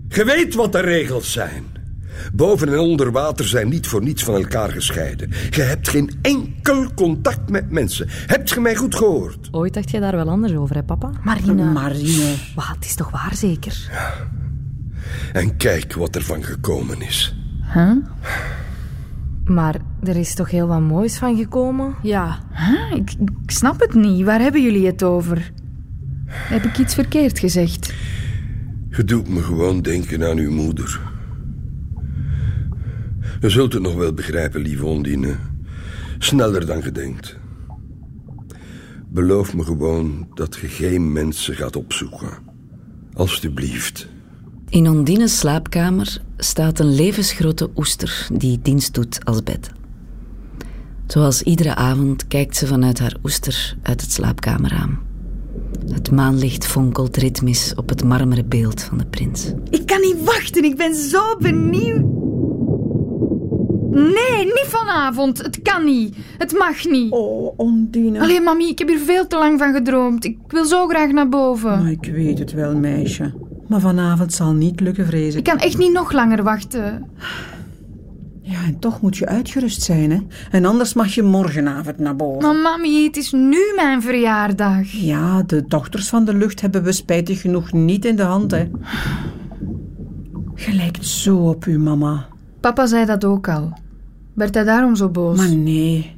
Je 0.08 0.24
weet 0.24 0.54
wat 0.54 0.72
de 0.72 0.80
regels 0.80 1.32
zijn. 1.32 1.64
Boven 2.32 2.68
en 2.68 2.78
onder 2.78 3.12
water 3.12 3.44
zijn 3.44 3.68
niet 3.68 3.86
voor 3.86 4.02
niets 4.02 4.24
van 4.24 4.34
elkaar 4.34 4.70
gescheiden. 4.70 5.30
Je 5.50 5.62
hebt 5.62 5.88
geen 5.88 6.10
enkel 6.22 6.94
contact 6.94 7.50
met 7.50 7.70
mensen. 7.70 8.06
Hebt 8.10 8.50
je 8.50 8.60
mij 8.60 8.74
goed 8.74 8.94
gehoord? 8.94 9.48
Ooit 9.50 9.74
dacht 9.74 9.90
jij 9.90 10.00
daar 10.00 10.16
wel 10.16 10.28
anders 10.28 10.52
over, 10.54 10.76
hè, 10.76 10.82
papa? 10.82 11.10
Marine. 11.22 11.64
Marine. 11.64 12.34
Wat, 12.54 12.66
het 12.74 12.84
is 12.84 12.94
toch 12.94 13.10
waar, 13.10 13.34
zeker? 13.34 13.90
En 15.32 15.56
kijk 15.56 15.94
wat 15.94 16.14
er 16.14 16.22
van 16.22 16.44
gekomen 16.44 17.02
is. 17.02 17.36
Huh? 17.74 17.96
Maar 19.44 19.76
er 20.02 20.16
is 20.16 20.34
toch 20.34 20.50
heel 20.50 20.66
wat 20.66 20.80
moois 20.80 21.18
van 21.18 21.36
gekomen? 21.36 21.94
Ja. 22.02 22.38
Huh? 22.52 22.98
Ik, 22.98 23.10
ik 23.20 23.50
snap 23.50 23.80
het 23.80 23.94
niet. 23.94 24.24
Waar 24.24 24.40
hebben 24.40 24.62
jullie 24.62 24.86
het 24.86 25.02
over? 25.02 25.52
Heb 26.26 26.64
ik 26.64 26.78
iets 26.78 26.94
verkeerd 26.94 27.38
gezegd? 27.38 27.92
Je 28.90 29.04
doet 29.04 29.28
me 29.28 29.42
gewoon 29.42 29.82
denken 29.82 30.24
aan 30.24 30.38
uw 30.38 30.50
moeder. 30.50 31.00
Je 33.40 33.48
zult 33.50 33.72
het 33.72 33.82
nog 33.82 33.94
wel 33.94 34.12
begrijpen, 34.12 34.60
lieve 34.60 34.86
Ondine. 34.86 35.36
Sneller 36.18 36.66
dan 36.66 36.80
je 36.82 36.92
denkt. 36.92 37.36
Beloof 39.08 39.54
me 39.54 39.64
gewoon 39.64 40.28
dat 40.34 40.58
je 40.60 40.68
geen 40.68 41.12
mensen 41.12 41.54
gaat 41.54 41.76
opzoeken. 41.76 42.30
Alsjeblieft. 43.12 44.08
In 44.68 44.88
Ondine's 44.88 45.38
slaapkamer 45.38 46.18
staat 46.36 46.78
een 46.78 46.94
levensgrote 46.94 47.70
oester 47.76 48.26
die 48.32 48.58
dienst 48.62 48.94
doet 48.94 49.24
als 49.24 49.42
bed. 49.42 49.70
Zoals 51.06 51.42
iedere 51.42 51.74
avond 51.74 52.26
kijkt 52.26 52.56
ze 52.56 52.66
vanuit 52.66 52.98
haar 52.98 53.16
oester 53.24 53.76
uit 53.82 54.00
het 54.00 54.12
slaapkamerraam. 54.12 54.98
Het 55.86 56.10
maanlicht 56.10 56.66
fonkelt 56.66 57.16
ritmisch 57.16 57.74
op 57.74 57.88
het 57.88 58.04
marmeren 58.04 58.48
beeld 58.48 58.82
van 58.82 58.98
de 58.98 59.06
prins. 59.06 59.52
Ik 59.70 59.86
kan 59.86 60.00
niet 60.00 60.24
wachten, 60.24 60.64
ik 60.64 60.76
ben 60.76 60.94
zo 60.94 61.36
benieuwd. 61.36 62.25
Nee, 64.00 64.44
niet 64.44 64.64
vanavond. 64.66 65.38
Het 65.42 65.62
kan 65.62 65.84
niet. 65.84 66.16
Het 66.38 66.52
mag 66.58 66.84
niet. 66.84 67.12
Oh, 67.12 67.52
Ondine. 67.58 68.20
Allee, 68.20 68.40
mami, 68.40 68.68
ik 68.68 68.78
heb 68.78 68.88
hier 68.88 68.98
veel 68.98 69.26
te 69.26 69.36
lang 69.38 69.58
van 69.58 69.72
gedroomd. 69.74 70.24
Ik 70.24 70.38
wil 70.48 70.64
zo 70.64 70.86
graag 70.86 71.10
naar 71.10 71.28
boven. 71.28 71.82
Maar 71.82 71.90
ik 71.90 72.10
weet 72.12 72.38
het 72.38 72.52
wel, 72.52 72.76
meisje. 72.76 73.32
Maar 73.68 73.80
vanavond 73.80 74.32
zal 74.32 74.52
niet 74.52 74.80
lukken, 74.80 75.06
vrees 75.06 75.32
Ik 75.32 75.38
ik. 75.38 75.44
kan 75.44 75.58
echt 75.58 75.78
niet 75.78 75.92
nog 75.92 76.12
langer 76.12 76.42
wachten. 76.42 77.10
Ja, 78.42 78.64
en 78.64 78.78
toch 78.78 79.00
moet 79.00 79.16
je 79.16 79.26
uitgerust 79.26 79.82
zijn, 79.82 80.10
hè. 80.10 80.18
En 80.50 80.64
anders 80.64 80.94
mag 80.94 81.14
je 81.14 81.22
morgenavond 81.22 81.98
naar 81.98 82.16
boven. 82.16 82.42
Maar 82.42 82.54
mami, 82.54 83.04
het 83.04 83.16
is 83.16 83.32
nu 83.32 83.58
mijn 83.76 84.02
verjaardag. 84.02 84.90
Ja, 84.90 85.42
de 85.42 85.64
dochters 85.66 86.08
van 86.08 86.24
de 86.24 86.34
lucht 86.34 86.60
hebben 86.60 86.82
we 86.82 86.92
spijtig 86.92 87.40
genoeg 87.40 87.72
niet 87.72 88.04
in 88.04 88.16
de 88.16 88.22
hand, 88.22 88.50
hè. 88.50 88.68
Je 90.54 90.72
lijkt 90.74 91.06
zo 91.06 91.36
op 91.36 91.64
uw 91.64 91.78
mama. 91.80 92.26
Papa 92.60 92.86
zei 92.86 93.06
dat 93.06 93.24
ook 93.24 93.48
al. 93.48 93.72
Werd 94.36 94.54
hij 94.54 94.64
daarom 94.64 94.96
zo 94.96 95.08
boos? 95.08 95.36
Maar 95.36 95.56
nee, 95.56 96.16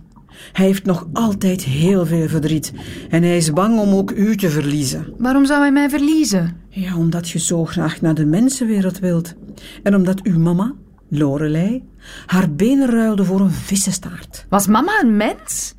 hij 0.53 0.67
heeft 0.67 0.85
nog 0.85 1.09
altijd 1.13 1.65
heel 1.65 2.07
veel 2.07 2.29
verdriet. 2.29 2.73
En 3.11 3.23
hij 3.23 3.37
is 3.37 3.53
bang 3.53 3.79
om 3.79 3.95
ook 3.95 4.11
u 4.11 4.37
te 4.37 4.51
verliezen. 4.51 5.15
Waarom 5.19 5.47
zou 5.47 5.61
hij 5.61 5.73
mij 5.73 5.91
verliezen? 5.91 6.57
Ja, 6.69 6.97
omdat 6.97 7.29
je 7.29 7.39
zo 7.39 7.65
graag 7.65 8.01
naar 8.01 8.15
de 8.15 8.25
mensenwereld 8.25 8.99
wilt. 8.99 9.35
En 9.83 9.95
omdat 9.95 10.23
uw 10.23 10.39
mama, 10.39 10.75
Lorelei, 11.09 11.85
haar 12.27 12.53
benen 12.53 12.91
ruilde 12.91 13.25
voor 13.25 13.41
een 13.41 13.51
vissenstaart. 13.51 14.47
Was 14.49 14.67
mama 14.67 15.01
een 15.03 15.17
mens? 15.17 15.75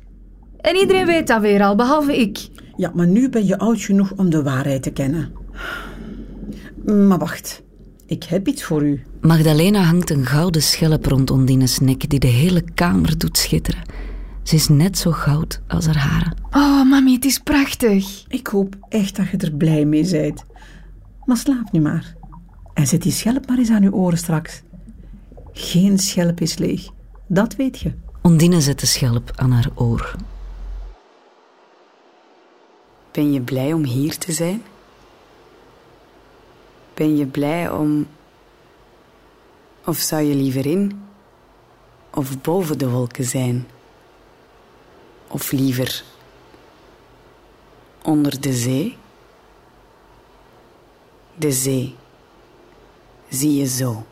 En 0.60 0.76
iedereen 0.76 1.06
weet 1.06 1.26
dat 1.26 1.40
weer 1.40 1.62
al, 1.62 1.76
behalve 1.76 2.20
ik. 2.20 2.48
Ja, 2.76 2.90
maar 2.94 3.06
nu 3.06 3.28
ben 3.28 3.46
je 3.46 3.58
oud 3.58 3.80
genoeg 3.80 4.12
om 4.16 4.30
de 4.30 4.42
waarheid 4.42 4.82
te 4.82 4.90
kennen. 4.90 5.32
Maar 6.84 7.18
wacht, 7.18 7.62
ik 8.10 8.24
heb 8.24 8.46
iets 8.46 8.62
voor 8.62 8.82
u. 8.82 9.02
Magdalena 9.20 9.82
hangt 9.82 10.10
een 10.10 10.26
gouden 10.26 10.62
schelp 10.62 11.06
rond 11.06 11.30
Ondines 11.30 11.78
nek 11.78 12.10
die 12.10 12.18
de 12.18 12.26
hele 12.26 12.62
kamer 12.74 13.18
doet 13.18 13.38
schitteren. 13.38 13.82
Ze 14.42 14.54
is 14.54 14.68
net 14.68 14.98
zo 14.98 15.10
goud 15.10 15.60
als 15.68 15.86
haar 15.86 15.96
haren. 15.96 16.34
Oh, 16.50 16.90
mami, 16.90 17.14
het 17.14 17.24
is 17.24 17.38
prachtig. 17.38 18.24
Ik 18.28 18.46
hoop 18.46 18.76
echt 18.88 19.16
dat 19.16 19.28
je 19.28 19.36
er 19.36 19.52
blij 19.52 19.84
mee 19.84 20.10
bent. 20.10 20.44
Maar 21.24 21.36
slaap 21.36 21.72
nu 21.72 21.80
maar. 21.80 22.14
En 22.74 22.86
zet 22.86 23.02
die 23.02 23.12
schelp 23.12 23.48
maar 23.48 23.58
eens 23.58 23.70
aan 23.70 23.82
uw 23.82 23.92
oren 23.92 24.18
straks. 24.18 24.62
Geen 25.52 25.98
schelp 25.98 26.40
is 26.40 26.58
leeg. 26.58 26.88
Dat 27.26 27.56
weet 27.56 27.78
je. 27.78 27.92
Ondine 28.22 28.60
zet 28.60 28.80
de 28.80 28.86
schelp 28.86 29.30
aan 29.34 29.50
haar 29.50 29.70
oor. 29.74 30.16
Ben 33.12 33.32
je 33.32 33.40
blij 33.40 33.72
om 33.72 33.84
hier 33.84 34.18
te 34.18 34.32
zijn? 34.32 34.62
Ben 37.00 37.16
je 37.16 37.26
blij 37.26 37.70
om. 37.70 38.06
Of 39.84 39.96
zou 39.96 40.22
je 40.22 40.34
liever 40.34 40.66
in 40.66 41.02
of 42.10 42.40
boven 42.40 42.78
de 42.78 42.90
wolken 42.90 43.24
zijn? 43.24 43.68
Of 45.28 45.52
liever 45.52 46.04
onder 48.02 48.40
de 48.40 48.52
zee? 48.52 48.96
De 51.34 51.52
zee 51.52 51.94
zie 53.28 53.54
je 53.54 53.66
zo. 53.66 54.06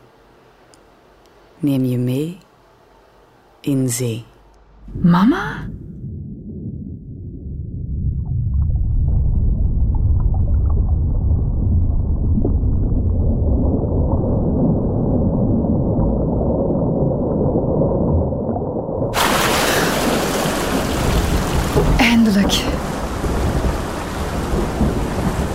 Neem 1.57 1.83
je 1.83 1.97
mee 1.97 2.37
in 3.59 3.89
zee. 3.89 4.25
Mama? 4.85 5.69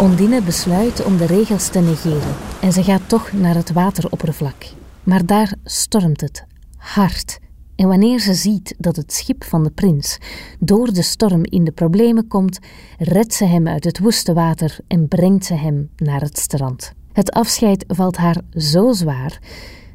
Ondine 0.05 0.43
besluit 0.43 1.05
om 1.05 1.17
de 1.17 1.27
regels 1.27 1.69
te 1.69 1.81
negeren 1.81 2.35
en 2.61 2.73
ze 2.73 2.83
gaat 2.83 3.09
toch 3.09 3.33
naar 3.33 3.55
het 3.55 3.73
wateroppervlak. 3.73 4.65
Maar 5.03 5.27
daar 5.27 5.55
stormt 5.65 6.21
het 6.21 6.45
hard. 6.77 7.39
En 7.77 7.89
wanneer 7.89 8.21
ze 8.21 8.35
ziet 8.35 8.75
dat 8.79 8.97
het 8.97 9.13
schip 9.13 9.45
van 9.45 9.63
de 9.63 9.71
prins 9.71 10.19
door 10.59 10.93
de 10.93 11.03
storm 11.03 11.45
in 11.45 11.65
de 11.65 11.73
problemen 11.73 12.29
komt, 12.29 12.59
redt 12.99 13.35
ze 13.35 13.45
hem 13.45 13.69
uit 13.69 13.85
het 13.85 13.99
woeste 13.99 14.33
water 14.33 14.79
en 14.87 15.09
brengt 15.09 15.45
ze 15.45 15.55
hem 15.55 15.91
naar 15.97 16.21
het 16.21 16.39
strand. 16.39 16.93
Het 17.13 17.31
afscheid 17.31 17.85
valt 17.89 18.17
haar 18.17 18.41
zo 18.51 18.93
zwaar 18.93 19.39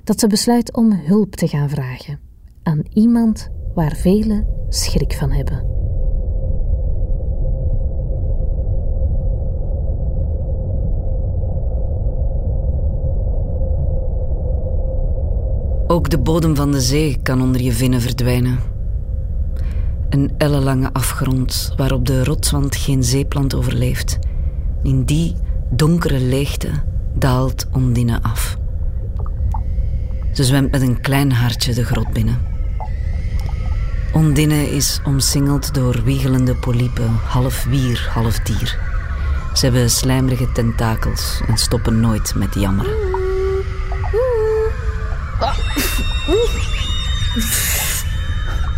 dat 0.04 0.20
ze 0.20 0.28
besluit 0.28 0.76
om 0.76 0.92
hulp 0.92 1.36
te 1.36 1.48
gaan 1.48 1.70
vragen 1.70 2.20
aan 2.64 2.82
iemand 2.94 3.50
waar 3.74 3.96
velen 3.96 4.48
schrik 4.70 5.14
van 5.14 5.32
hebben. 5.32 5.89
Ook 15.92 16.10
de 16.10 16.20
bodem 16.20 16.56
van 16.56 16.72
de 16.72 16.82
zee 16.82 17.18
kan 17.24 17.42
onder 17.42 17.62
je 17.62 17.72
vinnen 17.72 18.02
verdwijnen. 18.02 18.60
Een 20.10 20.32
ellenlange 20.38 20.94
afgrond 20.94 21.74
waarop 21.78 22.06
de 22.06 22.24
rotswand 22.24 22.76
geen 22.76 23.04
zeeplant 23.04 23.56
overleeft. 23.56 24.20
In 24.84 25.04
die 25.04 25.36
donkere 25.72 26.20
leegte 26.20 26.70
daalt 27.16 27.68
Ondine 27.72 28.22
af. 28.22 28.58
Ze 30.34 30.44
zwemt 30.44 30.72
met 30.72 30.82
een 30.82 31.02
klein 31.02 31.32
hartje 31.32 31.74
de 31.74 31.86
grot 31.86 32.14
binnen. 32.14 32.38
Ondine 34.14 34.70
is 34.70 35.02
omsingeld 35.06 35.74
door 35.74 36.02
wiegelende 36.04 36.56
polypen, 36.56 37.10
half 37.10 37.64
wier, 37.64 38.10
half 38.14 38.40
dier. 38.40 38.80
Ze 39.54 39.66
hebben 39.66 39.90
slijmerige 39.90 40.52
tentakels 40.52 41.42
en 41.48 41.58
stoppen 41.58 42.00
nooit 42.00 42.36
met 42.36 42.54
jammeren. 42.54 43.19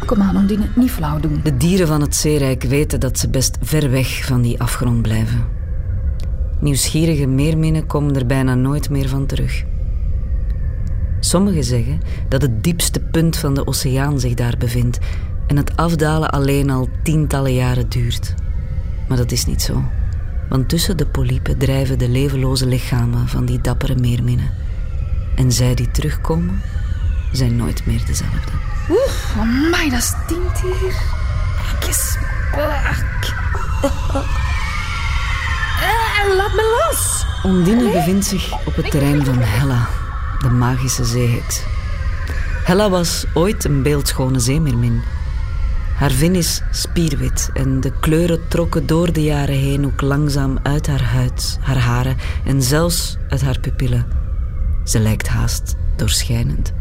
Kom 0.06 0.22
aan, 0.22 0.38
Ondine, 0.38 0.68
niet 0.76 0.92
flauw 0.92 1.20
doen. 1.20 1.40
De 1.44 1.58
dieren 1.58 1.88
van 1.88 2.02
het 2.02 2.16
zeerijk 2.16 2.64
weten 2.64 3.00
dat 3.00 3.20
ze 3.20 3.30
best 3.30 3.58
ver 3.62 3.92
weg 3.92 4.26
van 4.26 4.42
die 4.42 4.62
afgrond 4.62 5.02
blijven. 5.02 5.46
Nieuwsgierige 6.60 7.28
meerminnen 7.28 7.88
komen 7.88 8.16
er 8.16 8.26
bijna 8.26 8.56
nooit 8.56 8.90
meer 8.90 9.10
van 9.10 9.26
terug. 9.26 9.64
Sommigen 11.20 11.64
zeggen 11.64 12.00
dat 12.30 12.42
het 12.42 12.64
diepste 12.64 13.00
punt 13.00 13.38
van 13.38 13.54
de 13.54 13.68
oceaan 13.68 14.20
zich 14.20 14.34
daar 14.34 14.56
bevindt 14.58 15.00
en 15.48 15.58
het 15.58 15.76
afdalen 15.76 16.30
alleen 16.30 16.70
al 16.70 16.88
tientallen 17.04 17.54
jaren 17.54 17.90
duurt. 17.90 18.34
Maar 19.08 19.18
dat 19.18 19.32
is 19.32 19.46
niet 19.46 19.62
zo, 19.62 19.84
want 20.50 20.70
tussen 20.70 20.98
de 20.98 21.06
polypen 21.06 21.58
drijven 21.58 22.00
de 22.00 22.10
levenloze 22.10 22.66
lichamen 22.66 23.28
van 23.28 23.46
die 23.46 23.62
dappere 23.62 23.96
meerminnen. 23.96 24.50
En 25.36 25.52
zij 25.52 25.76
die 25.76 25.92
terugkomen, 25.92 26.62
zijn 27.32 27.56
nooit 27.56 27.86
meer 27.86 28.06
dezelfde. 28.06 28.52
Oeh, 28.90 29.40
amai, 29.40 29.90
dat 29.90 30.02
stinkt 30.02 30.62
hier. 30.62 31.20
Eens. 31.88 32.18
Eh, 35.82 36.36
laat 36.36 36.54
me 36.54 36.86
los. 36.90 37.26
Ondine 37.44 37.92
bevindt 37.92 38.26
zich 38.26 38.66
op 38.66 38.76
het 38.76 38.92
terrein 38.92 39.26
van 39.26 39.38
Hella, 39.40 39.88
de 40.40 40.50
magische 40.50 41.06
zeeheks. 41.06 41.64
Hella 42.64 42.90
was 42.90 43.26
ooit 43.34 43.64
een 43.64 43.82
beeldschone 43.82 44.40
zeemeermin. 44.40 45.02
Haar 45.96 46.12
vin 46.12 46.36
is 46.36 46.62
spierwit 46.72 47.50
en 47.54 47.80
de 47.80 47.92
kleuren 48.00 48.48
trokken 48.48 48.88
door 48.88 49.14
de 49.14 49.24
jaren 49.24 49.56
heen 49.56 49.86
ook 49.86 50.02
langzaam 50.02 50.60
uit 50.64 50.88
haar 50.88 51.04
huid, 51.04 51.58
haar 51.62 51.78
haren 51.78 52.18
en 52.46 52.62
zelfs 52.62 53.18
uit 53.30 53.42
haar 53.42 53.60
pupillen. 53.60 54.06
Ze 54.84 55.00
lijkt 55.00 55.28
haast 55.28 55.76
doorschijnend. 55.96 56.74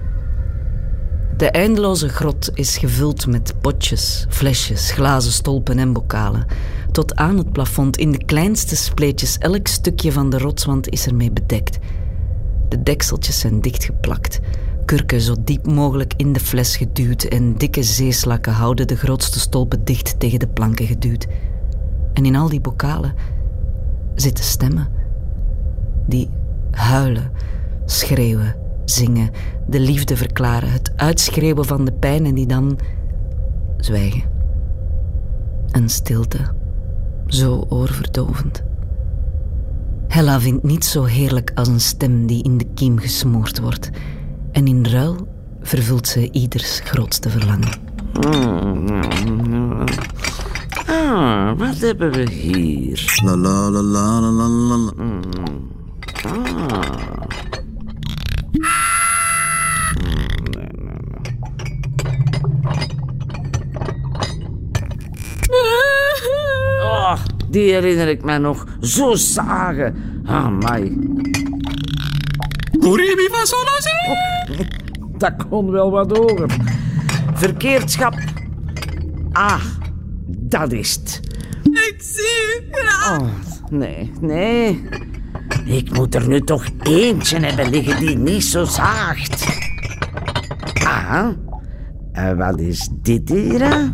De 1.41 1.51
eindeloze 1.51 2.09
grot 2.09 2.51
is 2.55 2.79
gevuld 2.79 3.27
met 3.27 3.55
potjes, 3.61 4.27
flesjes, 4.29 4.91
glazen 4.91 5.33
stolpen 5.33 5.79
en 5.79 5.93
bokalen. 5.93 6.47
Tot 6.93 7.17
aan 7.17 7.39
het 7.39 7.53
plafond 7.53 7.97
in 7.97 8.13
de 8.13 8.25
kleinste 8.25 8.77
spleetjes, 8.77 9.39
elk 9.39 9.67
stukje 9.67 10.13
van 10.13 10.31
de 10.31 10.39
rotswand 10.39 10.89
is 10.89 11.07
ermee 11.07 11.31
bedekt. 11.31 11.79
De 12.69 12.83
dekseltjes 12.83 13.39
zijn 13.39 13.61
dichtgeplakt, 13.61 14.41
kurken 14.85 15.21
zo 15.21 15.35
diep 15.45 15.67
mogelijk 15.67 16.15
in 16.17 16.33
de 16.33 16.41
fles 16.41 16.77
geduwd 16.77 17.23
en 17.23 17.57
dikke 17.57 17.83
zeeslakken 17.83 18.53
houden 18.53 18.87
de 18.87 18.97
grootste 18.97 19.41
stolpen 19.41 19.85
dicht 19.85 20.21
tegen 20.21 20.39
de 20.39 20.49
planken 20.49 20.87
geduwd. 20.87 21.27
En 22.13 22.27
in 22.27 22.37
al 22.37 22.49
die 22.49 22.61
bokalen 22.61 23.15
zitten 24.15 24.45
stemmen 24.45 24.89
die 26.07 26.31
huilen, 26.71 27.33
schreeuwen, 27.85 28.55
zingen, 28.91 29.31
de 29.69 29.81
liefde 29.81 30.17
verklaren, 30.17 30.73
het 30.73 30.93
uitschreeuwen 30.97 31.65
van 31.65 31.85
de 31.85 31.93
pijn 31.93 32.27
en 32.27 32.35
die 32.35 32.47
dan 32.47 32.79
zwijgen. 33.77 34.23
Een 35.71 35.89
stilte, 35.89 36.55
zo 37.27 37.67
oorverdovend. 37.69 38.63
Hella 40.09 40.41
vindt 40.41 40.63
niets 40.63 40.91
zo 40.91 41.05
heerlijk 41.05 41.51
als 41.55 41.69
een 41.69 41.81
stem 41.81 42.27
die 42.27 42.43
in 42.43 42.59
de 42.59 42.67
kiem 42.75 42.99
gesmoord 42.99 43.61
wordt. 43.61 43.91
En 44.53 44.67
in 44.67 44.87
ruil 44.87 45.29
vervult 45.61 46.09
ze 46.09 46.31
ieders 46.31 46.81
grootste 46.85 47.31
verlangen. 47.31 47.79
Ah, 50.87 51.59
wat 51.59 51.79
hebben 51.79 52.13
we 52.13 52.31
hier? 52.31 53.21
La 53.25 53.37
la 53.37 53.71
la 53.71 53.83
la 53.83 54.21
la 54.21 54.31
la 54.31 54.49
la. 54.49 54.77
la. 54.77 54.93
Ah. 56.23 57.10
Die 67.51 67.73
herinner 67.73 68.09
ik 68.09 68.25
mij 68.25 68.39
nog. 68.39 68.67
Zo 68.81 69.15
zagen. 69.15 69.95
Ah, 70.25 70.59
mij. 70.59 70.97
Kurimi 72.81 73.29
van 73.31 73.47
Sonasi? 73.47 74.69
Dat 75.19 75.33
kon 75.49 75.71
wel 75.71 75.91
wat 75.91 76.17
hoger. 76.17 76.51
Verkeerdschap. 77.35 78.15
Ah, 79.33 79.63
dat 80.27 80.73
is 80.73 80.93
het. 80.95 81.21
Ik 81.63 81.95
zie 81.99 82.51
Oh, 83.11 83.29
nee, 83.71 84.11
nee. 84.21 84.89
Ik 85.65 85.93
moet 85.93 86.15
er 86.15 86.29
nu 86.29 86.41
toch 86.41 86.65
eentje 86.83 87.39
hebben 87.39 87.71
liggen 87.71 87.99
die 88.01 88.17
niet 88.17 88.45
zo 88.45 88.65
zaagt. 88.65 89.47
Ah, 90.85 91.29
en 92.13 92.37
wat 92.37 92.61
is 92.61 92.89
dit 92.93 93.29
hier? 93.29 93.61
hè? 93.61 93.87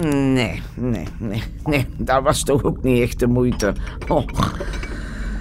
Nee, 0.00 0.62
nee, 0.74 1.08
nee, 1.18 1.42
nee. 1.64 1.86
Dat 1.96 2.22
was 2.22 2.42
toch 2.42 2.62
ook 2.62 2.82
niet 2.82 3.02
echt 3.02 3.18
de 3.18 3.26
moeite. 3.26 3.74
Oh. 4.08 4.26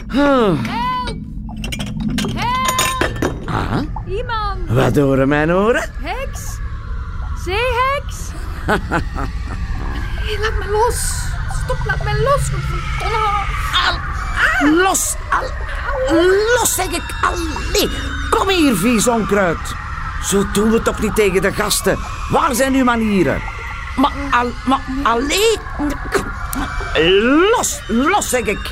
Ah. 0.07 0.57
Ah, 3.45 3.81
Iemand! 4.07 4.69
wat 4.69 4.95
horen 4.95 5.27
mijn 5.27 5.51
oren? 5.51 5.89
Heks! 6.01 6.57
Zeeheks! 7.45 8.29
hey, 10.25 10.39
laat 10.39 10.53
me 10.59 10.71
los! 10.71 10.95
Stop, 11.63 11.77
laat 11.85 12.03
me 12.03 12.21
los! 12.23 12.49
Verdomme! 12.99 14.81
Los, 14.83 15.15
al, 15.29 15.43
los 16.59 16.75
zeg 16.75 16.85
ik. 16.85 17.03
Allee, 17.21 17.89
kom 18.29 18.49
hier, 18.49 18.75
vies 18.75 19.07
onkruid. 19.07 19.75
Zo 20.23 20.45
doen 20.53 20.71
we 20.71 20.81
toch 20.81 21.01
niet 21.01 21.15
tegen 21.15 21.41
de 21.41 21.53
gasten. 21.53 21.97
Waar 22.29 22.55
zijn 22.55 22.73
uw 22.73 22.83
manieren? 22.83 23.41
Maar, 23.95 24.11
al, 24.31 24.51
maar 24.65 24.79
allee. 25.03 25.57
Los, 27.57 27.81
los 27.87 28.29
zeg 28.29 28.41
ik. 28.45 28.71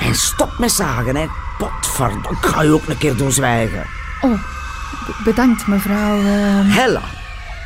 En 0.00 0.14
stop 0.14 0.58
met 0.58 0.72
zagen, 0.72 1.16
hè. 1.16 1.26
Potverdomme, 1.58 2.28
ik 2.30 2.46
ga 2.46 2.62
je 2.62 2.72
ook 2.72 2.88
een 2.88 2.98
keer 2.98 3.16
doen 3.16 3.32
zwijgen. 3.32 3.84
Oh, 4.20 4.38
bedankt 5.24 5.66
mevrouw. 5.66 6.18
eh. 6.18 6.26
Hella. 6.76 7.00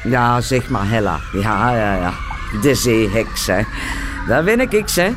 Ja, 0.04 0.40
zeg 0.40 0.68
maar 0.68 0.88
Hella. 0.88 1.20
Ja, 1.32 1.74
ja, 1.76 1.94
ja. 1.94 2.12
De 2.62 2.74
zeeheks, 2.74 3.46
hè. 3.46 3.60
Dat 4.28 4.44
ben 4.44 4.60
ik, 4.60 4.72
ik, 4.72 4.90
hè. 4.90 5.14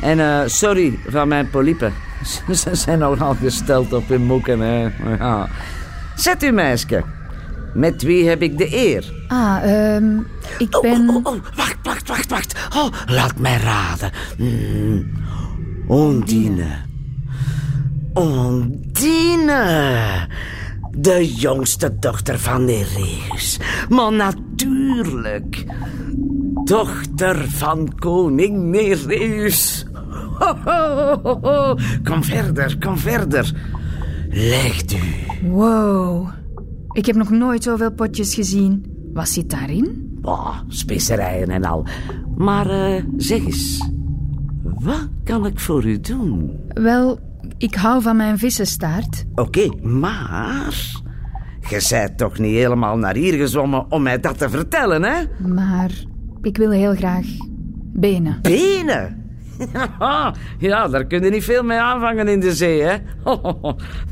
En 0.00 0.20
eh, 0.20 0.40
sorry 0.46 0.98
van 1.08 1.28
mijn 1.28 1.50
polypen. 1.50 1.94
Ze 2.50 2.74
zijn 2.74 2.98
nogal 2.98 3.36
gesteld 3.40 3.92
op 3.92 4.08
hun 4.08 4.22
moeken, 4.22 4.60
hè. 4.60 4.88
Ja. 5.18 5.48
Zet 6.14 6.42
u, 6.42 6.50
meisje. 6.50 7.02
Met 7.74 8.02
wie 8.02 8.28
heb 8.28 8.42
ik 8.42 8.58
de 8.58 8.76
eer? 8.76 9.12
Ah, 9.28 9.58
ehm, 9.62 10.18
ik 10.58 10.78
ben... 10.80 11.08
Oh, 11.08 11.16
oh, 11.16 11.26
oh, 11.26 11.42
wacht, 11.56 11.76
wacht, 11.82 12.08
wacht, 12.08 12.30
wacht. 12.30 12.54
Oh, 12.74 12.88
laat 13.06 13.38
mij 13.38 13.56
raden. 13.56 14.10
Hmm. 14.36 15.10
Ondine. 15.86 16.66
Ondine. 18.12 19.64
De 20.90 21.32
jongste 21.34 21.98
dochter 21.98 22.38
van 22.38 22.64
Nereus. 22.64 23.58
Maar 23.88 24.12
natuurlijk. 24.12 25.64
Dochter 26.64 27.44
van 27.48 27.94
koning 27.98 28.62
Nereus. 28.62 29.86
Ho, 30.38 30.54
ho, 30.64 31.18
ho, 31.22 31.38
ho. 31.42 31.76
Kom 32.04 32.24
verder, 32.24 32.78
kom 32.78 32.98
verder. 32.98 33.52
Legt 34.30 34.92
u. 34.92 35.00
Wow. 35.48 36.28
Ik 36.92 37.06
heb 37.06 37.16
nog 37.16 37.30
nooit 37.30 37.62
zoveel 37.62 37.92
potjes 37.92 38.34
gezien. 38.34 38.84
Wat 39.12 39.28
zit 39.28 39.50
daarin? 39.50 40.16
Bah, 40.20 40.56
specerijen 40.68 41.48
en 41.48 41.64
al. 41.64 41.86
Maar 42.36 42.70
eh, 42.70 43.04
zeg 43.16 43.44
eens, 43.44 43.90
wat 44.62 45.08
kan 45.24 45.46
ik 45.46 45.60
voor 45.60 45.84
u 45.84 46.00
doen? 46.00 46.60
Wel, 46.68 47.18
ik 47.58 47.74
hou 47.74 48.02
van 48.02 48.16
mijn 48.16 48.38
vissenstaart. 48.38 49.24
Oké, 49.34 49.68
maar... 49.82 51.00
Je 51.68 51.86
bent 51.90 52.18
toch 52.18 52.38
niet 52.38 52.54
helemaal 52.54 52.96
naar 52.96 53.14
hier 53.14 53.34
gezwommen 53.34 53.86
om 53.88 54.02
mij 54.02 54.20
dat 54.20 54.38
te 54.38 54.50
vertellen, 54.50 55.02
hè? 55.02 55.46
Maar 55.48 55.90
ik 56.42 56.56
wil 56.56 56.70
heel 56.70 56.94
graag 56.94 57.26
benen. 57.92 58.38
Benen? 58.42 59.22
ja, 60.58 60.88
daar 60.88 61.06
kun 61.06 61.22
je 61.22 61.30
niet 61.30 61.44
veel 61.44 61.62
mee 61.62 61.78
aanvangen 61.78 62.28
in 62.28 62.40
de 62.40 62.54
zee, 62.54 62.82
hè? 62.82 62.96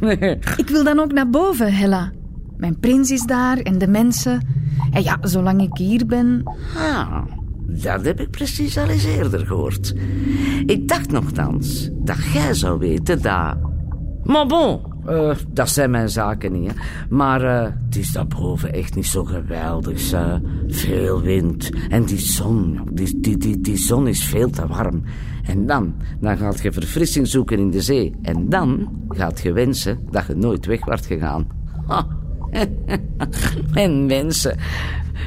nee. 0.01 0.39
Ik 0.63 0.69
wil 0.69 0.85
dan 0.85 0.99
ook 0.99 1.13
naar 1.13 1.31
boven, 1.31 1.75
Hella. 1.75 2.13
Mijn 2.61 2.79
prins 2.79 3.11
is 3.11 3.23
daar 3.23 3.59
en 3.59 3.79
de 3.79 3.89
mensen. 3.89 4.47
En 4.91 5.03
ja, 5.03 5.19
zolang 5.21 5.63
ik 5.63 5.77
hier 5.77 6.07
ben... 6.07 6.43
Ah, 6.77 7.25
dat 7.67 8.05
heb 8.05 8.21
ik 8.21 8.31
precies 8.31 8.79
al 8.79 8.87
eens 8.87 9.05
eerder 9.05 9.47
gehoord. 9.47 9.95
Ik 10.67 10.89
dacht 10.89 11.11
nogthans 11.11 11.89
dat 11.93 12.17
jij 12.33 12.55
zou 12.55 12.79
weten 12.79 13.23
dat... 13.23 13.57
Maar 14.23 14.47
bon, 14.47 14.81
eh, 15.07 15.31
dat 15.49 15.71
zijn 15.71 15.91
mijn 15.91 16.09
zaken 16.09 16.53
niet. 16.53 16.71
Hè. 16.71 16.77
Maar 17.09 17.43
eh, 17.43 17.73
het 17.87 17.97
is 17.97 18.13
daarboven 18.13 18.73
echt 18.73 18.95
niet 18.95 19.07
zo 19.07 19.25
geweldig. 19.25 20.11
hè. 20.11 20.39
veel 20.67 21.21
wind. 21.21 21.71
En 21.89 22.05
die 22.05 22.19
zon, 22.19 22.81
die, 22.93 23.21
die, 23.21 23.61
die, 23.61 23.77
zon 23.77 24.09
is 24.09 24.25
veel 24.25 24.51
te 24.51 24.67
warm. 24.67 25.03
En 25.43 25.67
dan, 25.67 25.95
dan 26.21 26.37
gaat 26.37 26.61
je 26.61 26.73
verfrissing 26.73 27.29
zoeken 27.29 27.59
in 27.59 27.71
de 27.71 27.81
zee. 27.81 28.15
En 28.23 28.49
dan 28.49 28.89
gaat 29.09 29.41
je 29.41 29.53
wensen 29.53 29.99
dat 30.11 30.27
je 30.27 30.35
nooit 30.35 30.67
weg 30.67 30.85
wordt 30.85 31.07
gegaan. 31.07 31.47
Ha. 31.87 32.19
en 33.75 34.07
mensen. 34.07 34.57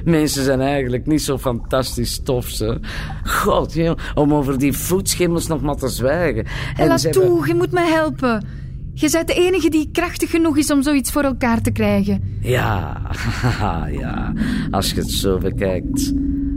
Mensen 0.03 0.43
zijn 0.43 0.61
eigenlijk 0.61 1.05
niet 1.05 1.21
zo 1.21 1.37
fantastisch 1.37 2.19
tof, 2.23 2.47
ze. 2.47 2.79
God, 3.23 3.73
joh, 3.73 3.97
om 4.15 4.33
over 4.33 4.57
die 4.59 4.73
voetschimmels 4.73 5.47
nog 5.47 5.61
maar 5.61 5.75
te 5.75 5.87
zwijgen. 5.87 6.45
Ze 6.45 6.81
hebben- 6.81 7.11
toe, 7.11 7.47
je 7.47 7.55
moet 7.55 7.71
me 7.71 7.81
helpen. 7.81 8.45
Je 8.93 9.09
bent 9.11 9.27
de 9.27 9.33
enige 9.33 9.69
die 9.69 9.89
krachtig 9.91 10.29
genoeg 10.29 10.57
is 10.57 10.71
om 10.71 10.81
zoiets 10.83 11.11
voor 11.11 11.23
elkaar 11.23 11.61
te 11.61 11.71
krijgen. 11.71 12.37
Ja, 12.41 13.01
ja, 13.99 14.33
als 14.71 14.89
je 14.89 14.95
het 14.95 15.11
zo 15.11 15.37
bekijkt. 15.37 16.13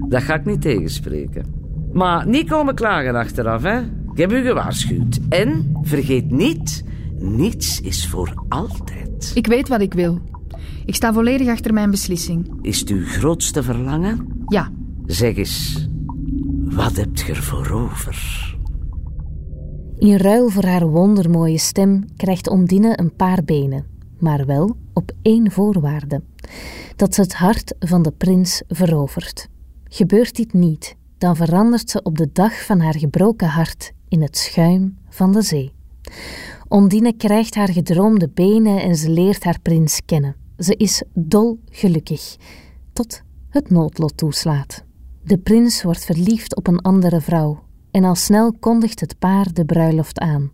Dat 0.09 0.23
ga 0.23 0.35
ik 0.35 0.45
niet 0.45 0.61
tegenspreken. 0.61 1.45
Maar 1.93 2.27
niet 2.29 2.49
komen 2.49 2.75
klagen 2.75 3.15
achteraf, 3.15 3.63
hè. 3.63 3.79
Ik 4.13 4.17
heb 4.23 4.33
u 4.33 4.43
gewaarschuwd. 4.43 5.19
En, 5.29 5.77
vergeet 5.83 6.31
niet, 6.31 6.85
niets 7.19 7.81
is 7.81 8.07
voor 8.09 8.45
altijd. 8.49 9.31
Ik 9.35 9.47
weet 9.47 9.69
wat 9.69 9.81
ik 9.81 9.95
wil. 9.95 10.21
Ik 10.87 10.95
sta 10.95 11.13
volledig 11.13 11.49
achter 11.49 11.73
mijn 11.73 11.91
beslissing. 11.91 12.59
Is 12.63 12.81
het 12.81 12.89
uw 12.89 13.05
grootste 13.05 13.63
verlangen? 13.63 14.45
Ja, 14.47 14.71
Zeg 15.07 15.37
eens, 15.37 15.89
wat 16.65 16.97
hebt 16.97 17.21
je 17.21 17.33
ervoor 17.33 17.71
over? 17.71 18.55
In 19.99 20.17
ruil 20.17 20.49
voor 20.49 20.65
haar 20.65 20.87
wondermooie 20.87 21.59
stem 21.59 22.05
krijgt 22.17 22.49
Ondine 22.49 22.99
een 23.01 23.15
paar 23.17 23.45
benen, 23.45 23.87
maar 24.19 24.47
wel 24.47 24.77
op 24.93 25.13
één 25.23 25.51
voorwaarde: 25.51 26.23
dat 26.97 27.15
ze 27.15 27.21
het 27.21 27.35
hart 27.35 27.75
van 27.79 28.03
de 28.03 28.11
prins 28.11 28.63
verovert. 28.69 29.49
Gebeurt 29.85 30.37
dit 30.37 30.53
niet, 30.53 30.97
dan 31.19 31.37
verandert 31.37 31.91
ze 31.91 32.03
op 32.03 32.19
de 32.19 32.31
dag 32.33 32.65
van 32.65 32.81
haar 32.81 32.99
gebroken 32.99 33.49
hart 33.49 33.93
in 34.09 34.23
het 34.23 34.37
schuim 34.37 34.99
van 35.09 35.33
de 35.33 35.43
zee. 35.43 35.73
Ondine 36.69 37.13
krijgt 37.17 37.55
haar 37.55 37.73
gedroomde 37.73 38.29
benen 38.35 38.83
en 38.83 38.97
ze 38.97 39.11
leert 39.11 39.45
haar 39.45 39.61
prins 39.63 40.01
kennen. 40.05 40.46
Ze 40.59 40.77
is 40.77 41.03
dolgelukkig, 41.15 42.37
tot 42.93 43.23
het 43.49 43.71
noodlot 43.71 44.17
toeslaat. 44.17 44.85
De 45.23 45.39
prins 45.39 45.83
wordt 45.83 46.05
verliefd 46.05 46.57
op 46.57 46.67
een 46.67 46.81
andere 46.81 47.21
vrouw 47.21 47.63
en 47.91 48.05
al 48.05 48.15
snel 48.15 48.53
kondigt 48.61 49.01
het 49.01 49.19
paar 49.19 49.53
de 49.53 49.65
bruiloft 49.65 50.19
aan. 50.19 50.53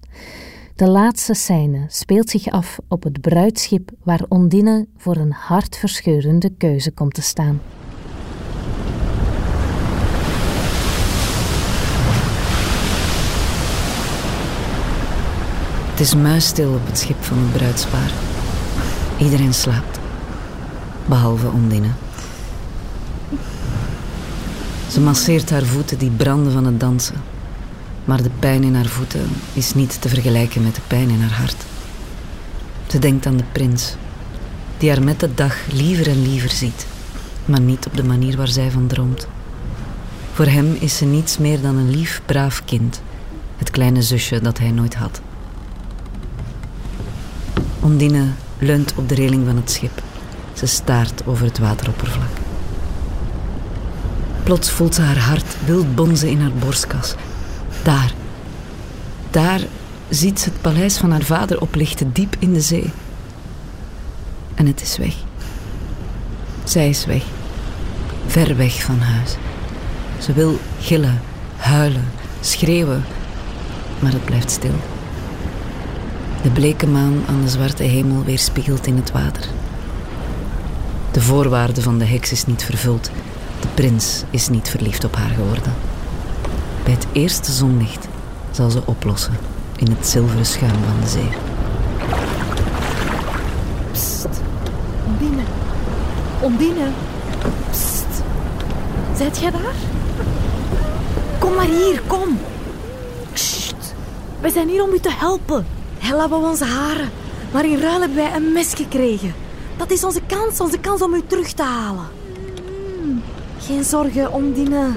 De 0.74 0.88
laatste 0.88 1.34
scène 1.34 1.84
speelt 1.88 2.30
zich 2.30 2.46
af 2.48 2.78
op 2.88 3.02
het 3.02 3.20
bruidschip 3.20 3.90
waar 4.02 4.24
Ondine 4.28 4.86
voor 4.96 5.16
een 5.16 5.32
hartverscheurende 5.32 6.50
keuze 6.50 6.90
komt 6.90 7.14
te 7.14 7.22
staan. 7.22 7.60
Het 15.90 16.00
is 16.00 16.14
muisstil 16.14 16.74
op 16.74 16.86
het 16.86 16.98
schip 16.98 17.22
van 17.22 17.38
het 17.38 17.52
bruidspaar. 17.52 18.31
Iedereen 19.22 19.54
slaapt. 19.54 19.98
Behalve 21.06 21.46
Ondine. 21.46 21.88
Ze 24.90 25.00
masseert 25.00 25.50
haar 25.50 25.62
voeten 25.62 25.98
die 25.98 26.10
branden 26.10 26.52
van 26.52 26.64
het 26.64 26.80
dansen. 26.80 27.14
Maar 28.04 28.22
de 28.22 28.30
pijn 28.38 28.62
in 28.62 28.74
haar 28.74 28.86
voeten 28.86 29.28
is 29.52 29.74
niet 29.74 30.00
te 30.00 30.08
vergelijken 30.08 30.62
met 30.62 30.74
de 30.74 30.80
pijn 30.86 31.10
in 31.10 31.20
haar 31.20 31.38
hart. 31.38 31.64
Ze 32.86 32.98
denkt 32.98 33.26
aan 33.26 33.36
de 33.36 33.44
prins, 33.52 33.94
die 34.78 34.90
haar 34.90 35.02
met 35.02 35.20
de 35.20 35.34
dag 35.34 35.56
liever 35.72 36.08
en 36.08 36.22
liever 36.22 36.50
ziet, 36.50 36.86
maar 37.44 37.60
niet 37.60 37.86
op 37.86 37.96
de 37.96 38.04
manier 38.04 38.36
waar 38.36 38.48
zij 38.48 38.70
van 38.70 38.86
droomt. 38.86 39.28
Voor 40.32 40.46
hem 40.46 40.76
is 40.80 40.96
ze 40.96 41.04
niets 41.04 41.38
meer 41.38 41.60
dan 41.60 41.76
een 41.76 41.90
lief, 41.90 42.22
braaf 42.26 42.64
kind, 42.64 43.02
het 43.56 43.70
kleine 43.70 44.02
zusje 44.02 44.40
dat 44.40 44.58
hij 44.58 44.70
nooit 44.70 44.94
had. 44.94 45.20
Ondine 47.80 48.26
leunt 48.62 48.94
op 48.96 49.08
de 49.08 49.14
reling 49.14 49.46
van 49.46 49.56
het 49.56 49.70
schip. 49.70 50.02
Ze 50.52 50.66
staart 50.66 51.26
over 51.26 51.44
het 51.44 51.58
wateroppervlak. 51.58 52.30
Plots 54.42 54.70
voelt 54.70 54.94
ze 54.94 55.02
haar 55.02 55.18
hart 55.18 55.56
wild 55.64 55.94
bonzen 55.94 56.28
in 56.28 56.40
haar 56.40 56.52
borstkas. 56.52 57.14
Daar, 57.82 58.14
daar 59.30 59.60
ziet 60.08 60.40
ze 60.40 60.48
het 60.48 60.60
paleis 60.60 60.98
van 60.98 61.10
haar 61.10 61.22
vader 61.22 61.60
oplichten 61.60 62.12
diep 62.12 62.36
in 62.38 62.52
de 62.52 62.60
zee. 62.60 62.90
En 64.54 64.66
het 64.66 64.82
is 64.82 64.96
weg. 64.96 65.14
Zij 66.64 66.88
is 66.88 67.06
weg. 67.06 67.22
Ver 68.26 68.56
weg 68.56 68.82
van 68.82 68.98
huis. 68.98 69.36
Ze 70.18 70.32
wil 70.32 70.58
gillen, 70.80 71.20
huilen, 71.56 72.10
schreeuwen, 72.40 73.04
maar 73.98 74.12
het 74.12 74.24
blijft 74.24 74.50
stil. 74.50 74.91
De 76.42 76.50
bleke 76.50 76.86
maan 76.86 77.22
aan 77.28 77.40
de 77.42 77.48
zwarte 77.48 77.82
hemel 77.82 78.24
weerspiegelt 78.24 78.86
in 78.86 78.96
het 78.96 79.12
water. 79.12 79.44
De 81.10 81.20
voorwaarde 81.20 81.82
van 81.82 81.98
de 81.98 82.04
heks 82.04 82.32
is 82.32 82.46
niet 82.46 82.64
vervuld. 82.64 83.10
De 83.60 83.68
prins 83.74 84.22
is 84.30 84.48
niet 84.48 84.68
verliefd 84.68 85.04
op 85.04 85.16
haar 85.16 85.30
geworden. 85.30 85.72
Bij 86.84 86.92
het 86.92 87.06
eerste 87.12 87.52
zonlicht 87.52 88.08
zal 88.50 88.70
ze 88.70 88.86
oplossen 88.86 89.36
in 89.76 89.90
het 89.90 90.06
zilveren 90.06 90.46
schuim 90.46 90.70
van 90.70 91.00
de 91.00 91.08
zee. 91.08 91.28
Psst. 93.92 94.42
Ondine. 95.06 95.42
Ondine. 96.40 96.88
Psst. 97.70 98.22
Zijt 99.16 99.38
jij 99.38 99.50
daar? 99.50 99.74
Kom 101.38 101.54
maar 101.54 101.68
hier, 101.68 102.00
kom. 102.06 102.38
Sst. 103.32 103.94
We 104.40 104.50
zijn 104.50 104.68
hier 104.68 104.82
om 104.82 104.92
u 104.92 104.98
te 104.98 105.12
helpen. 105.12 105.66
Laat 106.10 106.32
onze 106.32 106.64
haren. 106.64 107.10
Maar 107.52 107.64
in 107.64 107.78
ruil 107.78 108.00
hebben 108.00 108.16
wij 108.16 108.34
een 108.34 108.52
mes 108.52 108.74
gekregen. 108.74 109.34
Dat 109.76 109.90
is 109.90 110.04
onze 110.04 110.20
kans, 110.26 110.60
onze 110.60 110.78
kans 110.78 111.02
om 111.02 111.14
u 111.14 111.22
terug 111.26 111.52
te 111.52 111.62
halen. 111.62 112.06
Geen 113.60 113.84
zorgen, 113.84 114.32
Ondine. 114.32 114.88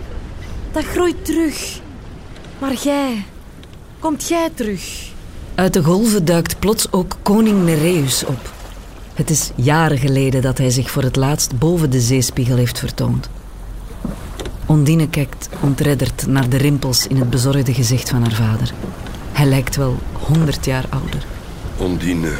Dat 0.71 0.83
groeit 0.83 1.25
terug. 1.25 1.79
Maar 2.59 2.73
jij, 2.73 3.25
komt 3.99 4.27
jij 4.27 4.49
terug? 4.53 5.09
Uit 5.55 5.73
de 5.73 5.83
golven 5.83 6.25
duikt 6.25 6.59
plots 6.59 6.91
ook 6.91 7.17
koning 7.21 7.63
Nereus 7.63 8.25
op. 8.25 8.53
Het 9.13 9.29
is 9.29 9.51
jaren 9.55 9.97
geleden 9.97 10.41
dat 10.41 10.57
hij 10.57 10.69
zich 10.69 10.91
voor 10.91 11.03
het 11.03 11.15
laatst 11.15 11.59
boven 11.59 11.89
de 11.89 12.01
zeespiegel 12.01 12.55
heeft 12.55 12.79
vertoond. 12.79 13.29
Ondine 14.65 15.09
kijkt 15.09 15.49
ontredderd 15.61 16.27
naar 16.27 16.49
de 16.49 16.57
rimpels 16.57 17.07
in 17.07 17.17
het 17.17 17.29
bezorgde 17.29 17.73
gezicht 17.73 18.09
van 18.09 18.21
haar 18.21 18.33
vader. 18.33 18.73
Hij 19.35 19.45
lijkt 19.45 19.75
wel 19.75 19.97
honderd 20.27 20.65
jaar 20.65 20.85
ouder. 20.89 21.25
Ondine. 21.77 22.31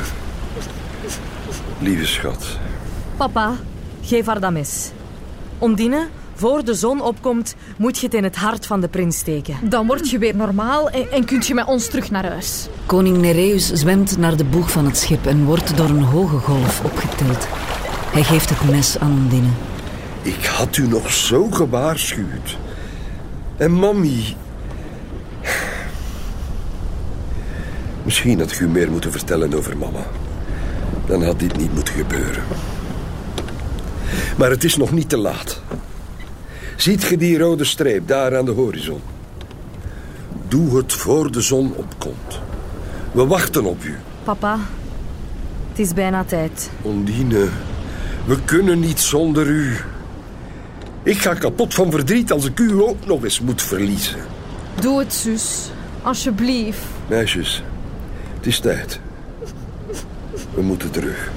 Lieve 1.80 2.06
schat. 2.06 2.58
Papa, 3.18 3.54
geef 4.02 4.26
haar 4.26 4.40
dat 4.40 4.52
mes. 4.52 4.92
Ondine, 5.58 6.08
voor 6.36 6.64
de 6.64 6.74
zon 6.74 7.02
opkomt, 7.02 7.56
moet 7.78 7.98
je 7.98 8.06
het 8.06 8.16
in 8.16 8.24
het 8.24 8.36
hart 8.36 8.66
van 8.66 8.82
de 8.82 8.88
prins 8.88 9.18
steken. 9.18 9.56
Dan 9.70 9.88
word 9.88 10.10
je 10.10 10.18
weer 10.18 10.36
normaal 10.36 10.90
en, 10.90 11.12
en 11.12 11.26
kunt 11.26 11.48
je 11.48 11.54
met 11.54 11.66
ons 11.66 11.88
terug 11.88 12.12
naar 12.12 12.26
huis. 12.26 12.68
Koning 12.86 13.18
Nereus 13.18 13.72
zwemt 13.72 14.18
naar 14.18 14.38
de 14.38 14.46
boeg 14.46 14.72
van 14.72 14.86
het 14.86 14.98
schip 14.98 15.26
en 15.26 15.46
wordt 15.46 15.78
door 15.78 15.90
een 15.90 16.04
hoge 16.04 16.38
golf 16.38 16.84
opgetild. 16.84 17.48
Hij 18.12 18.24
geeft 18.24 18.50
het 18.50 18.70
mes 18.70 19.00
aan 19.00 19.12
Ondine. 19.12 19.50
Ik 20.22 20.46
had 20.46 20.78
u 20.78 20.88
nog 20.88 21.14
zo 21.14 21.48
gewaarschuwd. 21.52 22.58
En 23.58 23.72
mammy... 23.72 24.36
Misschien 28.16 28.40
had 28.40 28.52
ik 28.52 28.60
u 28.60 28.68
meer 28.68 28.92
moeten 28.92 29.12
vertellen 29.12 29.54
over 29.54 29.78
mama. 29.78 30.06
Dan 31.06 31.24
had 31.24 31.40
dit 31.40 31.58
niet 31.58 31.74
moeten 31.74 31.94
gebeuren. 31.94 32.44
Maar 34.38 34.50
het 34.50 34.64
is 34.64 34.76
nog 34.76 34.92
niet 34.92 35.10
te 35.10 35.18
laat. 35.18 35.62
Ziet 36.76 37.04
ge 37.04 37.18
die 37.18 37.38
rode 37.38 37.64
streep 37.64 38.08
daar 38.08 38.38
aan 38.38 38.46
de 38.46 38.52
horizon? 38.52 39.02
Doe 40.48 40.78
het 40.78 40.94
voor 40.94 41.32
de 41.32 41.42
zon 41.42 41.74
opkomt. 41.76 42.40
We 43.12 43.26
wachten 43.26 43.66
op 43.66 43.84
u. 43.84 43.96
Papa, 44.24 44.58
het 45.70 45.80
is 45.80 45.94
bijna 45.94 46.24
tijd. 46.24 46.70
Ondine, 46.82 47.48
we 48.26 48.38
kunnen 48.46 48.80
niet 48.80 49.00
zonder 49.00 49.48
u. 49.48 49.76
Ik 51.04 51.22
ga 51.22 51.34
kapot 51.34 51.74
van 51.74 51.92
verdriet 51.92 52.32
als 52.32 52.46
ik 52.46 52.60
u 52.60 52.82
ook 52.82 53.06
nog 53.06 53.24
eens 53.24 53.40
moet 53.40 53.62
verliezen. 53.62 54.20
Doe 54.80 55.00
het, 55.00 55.14
zus. 55.14 55.70
Alsjeblieft. 56.02 56.80
Meisjes, 57.08 57.64
het 58.46 58.54
is 58.54 58.60
tijd. 58.60 59.00
We 60.54 60.62
moeten 60.62 60.92
terug. 60.92 61.32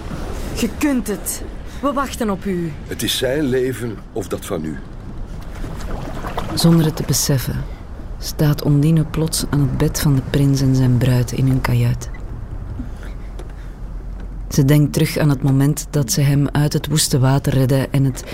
Je 0.54 0.68
kunt 0.78 1.06
het. 1.06 1.42
We 1.80 1.92
wachten 1.92 2.30
op 2.30 2.44
u. 2.44 2.72
Het 2.86 3.02
is 3.02 3.16
zijn 3.16 3.44
leven 3.44 3.96
of 4.12 4.28
dat 4.28 4.46
van 4.46 4.64
u. 4.64 4.78
Zonder 6.54 6.84
het 6.84 6.96
te 6.96 7.02
beseffen 7.06 7.64
staat 8.18 8.62
Ondine 8.62 9.04
plots 9.04 9.44
aan 9.50 9.60
het 9.60 9.78
bed 9.78 10.00
van 10.00 10.14
de 10.14 10.22
prins 10.30 10.60
en 10.60 10.76
zijn 10.76 10.96
bruid 10.96 11.32
in 11.32 11.46
hun 11.46 11.60
kajuit. 11.60 12.10
Ze 14.48 14.64
denkt 14.64 14.92
terug 14.92 15.16
aan 15.16 15.28
het 15.28 15.42
moment 15.42 15.86
dat 15.90 16.12
ze 16.12 16.20
hem 16.20 16.48
uit 16.48 16.72
het 16.72 16.88
woeste 16.88 17.18
water 17.18 17.52
redde 17.52 17.88
en 17.90 18.04
het 18.04 18.24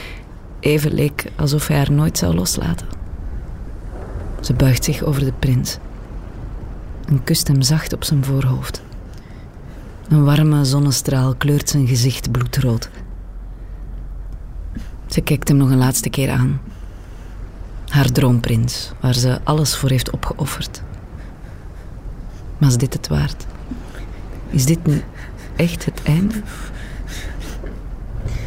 even 0.60 0.94
leek 0.94 1.24
alsof 1.36 1.66
hij 1.66 1.76
haar 1.76 1.92
nooit 1.92 2.18
zou 2.18 2.34
loslaten. 2.34 2.86
Ze 4.40 4.54
buigt 4.54 4.84
zich 4.84 5.02
over 5.02 5.24
de 5.24 5.32
prins 5.38 5.78
en 7.08 7.24
kust 7.24 7.48
hem 7.48 7.62
zacht 7.62 7.92
op 7.92 8.04
zijn 8.04 8.24
voorhoofd. 8.24 8.82
Een 10.08 10.24
warme 10.24 10.64
zonnestraal 10.64 11.34
kleurt 11.34 11.68
zijn 11.68 11.86
gezicht 11.86 12.30
bloedrood. 12.30 12.90
Ze 15.06 15.20
kijkt 15.20 15.48
hem 15.48 15.56
nog 15.56 15.70
een 15.70 15.78
laatste 15.78 16.10
keer 16.10 16.30
aan. 16.30 16.60
Haar 17.88 18.12
droomprins, 18.12 18.92
waar 19.00 19.14
ze 19.14 19.40
alles 19.44 19.76
voor 19.76 19.90
heeft 19.90 20.10
opgeofferd. 20.10 20.82
Maar 22.58 22.68
is 22.68 22.76
dit 22.76 22.92
het 22.92 23.08
waard? 23.08 23.46
Is 24.50 24.64
dit 24.64 24.86
nu 24.86 25.02
echt 25.56 25.84
het 25.84 26.02
einde? 26.02 26.42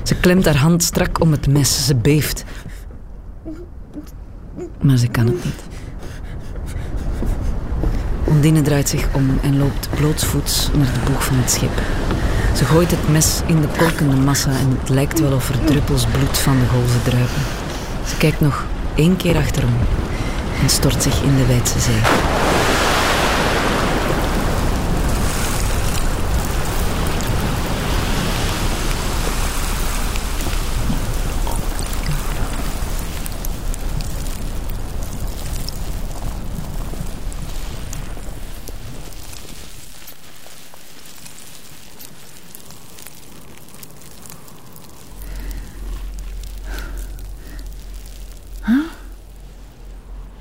Ze 0.03 0.15
klemt 0.15 0.45
haar 0.45 0.57
hand 0.57 0.83
strak 0.83 1.19
om 1.19 1.31
het 1.31 1.47
mes. 1.47 1.85
Ze 1.85 1.95
beeft. 1.95 2.43
Maar 4.81 4.97
ze 4.97 5.07
kan 5.07 5.25
het 5.25 5.43
niet. 5.43 5.66
Ondine 8.27 8.61
draait 8.61 8.89
zich 8.89 9.07
om 9.13 9.39
en 9.41 9.57
loopt 9.57 9.89
blootsvoets 9.95 10.69
naar 10.73 10.93
de 10.93 11.11
boeg 11.11 11.23
van 11.23 11.35
het 11.35 11.51
schip. 11.51 11.81
Ze 12.55 12.65
gooit 12.65 12.91
het 12.91 13.09
mes 13.09 13.41
in 13.45 13.61
de 13.61 13.67
kolkende 13.77 14.15
massa 14.15 14.49
en 14.49 14.77
het 14.79 14.89
lijkt 14.89 15.19
wel 15.19 15.31
of 15.31 15.49
er 15.49 15.63
druppels 15.63 16.05
bloed 16.05 16.37
van 16.37 16.59
de 16.59 16.67
golven 16.67 17.03
druipen. 17.03 17.41
Ze 18.07 18.17
kijkt 18.17 18.39
nog 18.39 18.65
één 18.95 19.17
keer 19.17 19.37
achterom 19.37 19.73
en 20.61 20.69
stort 20.69 21.03
zich 21.03 21.21
in 21.21 21.35
de 21.35 21.45
Weidse 21.45 21.79
Zee. 21.79 22.01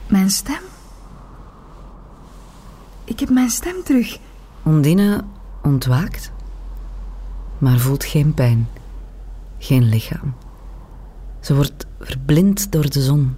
Mijn 0.08 0.30
stem? 0.30 0.62
Ik 3.04 3.20
heb 3.20 3.30
mijn 3.30 3.50
stem 3.50 3.75
terug. 3.86 4.18
Ondine 4.62 5.24
ontwaakt, 5.62 6.32
maar 7.58 7.78
voelt 7.78 8.04
geen 8.04 8.34
pijn, 8.34 8.68
geen 9.58 9.88
lichaam. 9.88 10.34
Ze 11.40 11.54
wordt 11.54 11.86
verblind 12.00 12.72
door 12.72 12.90
de 12.90 13.02
zon. 13.02 13.36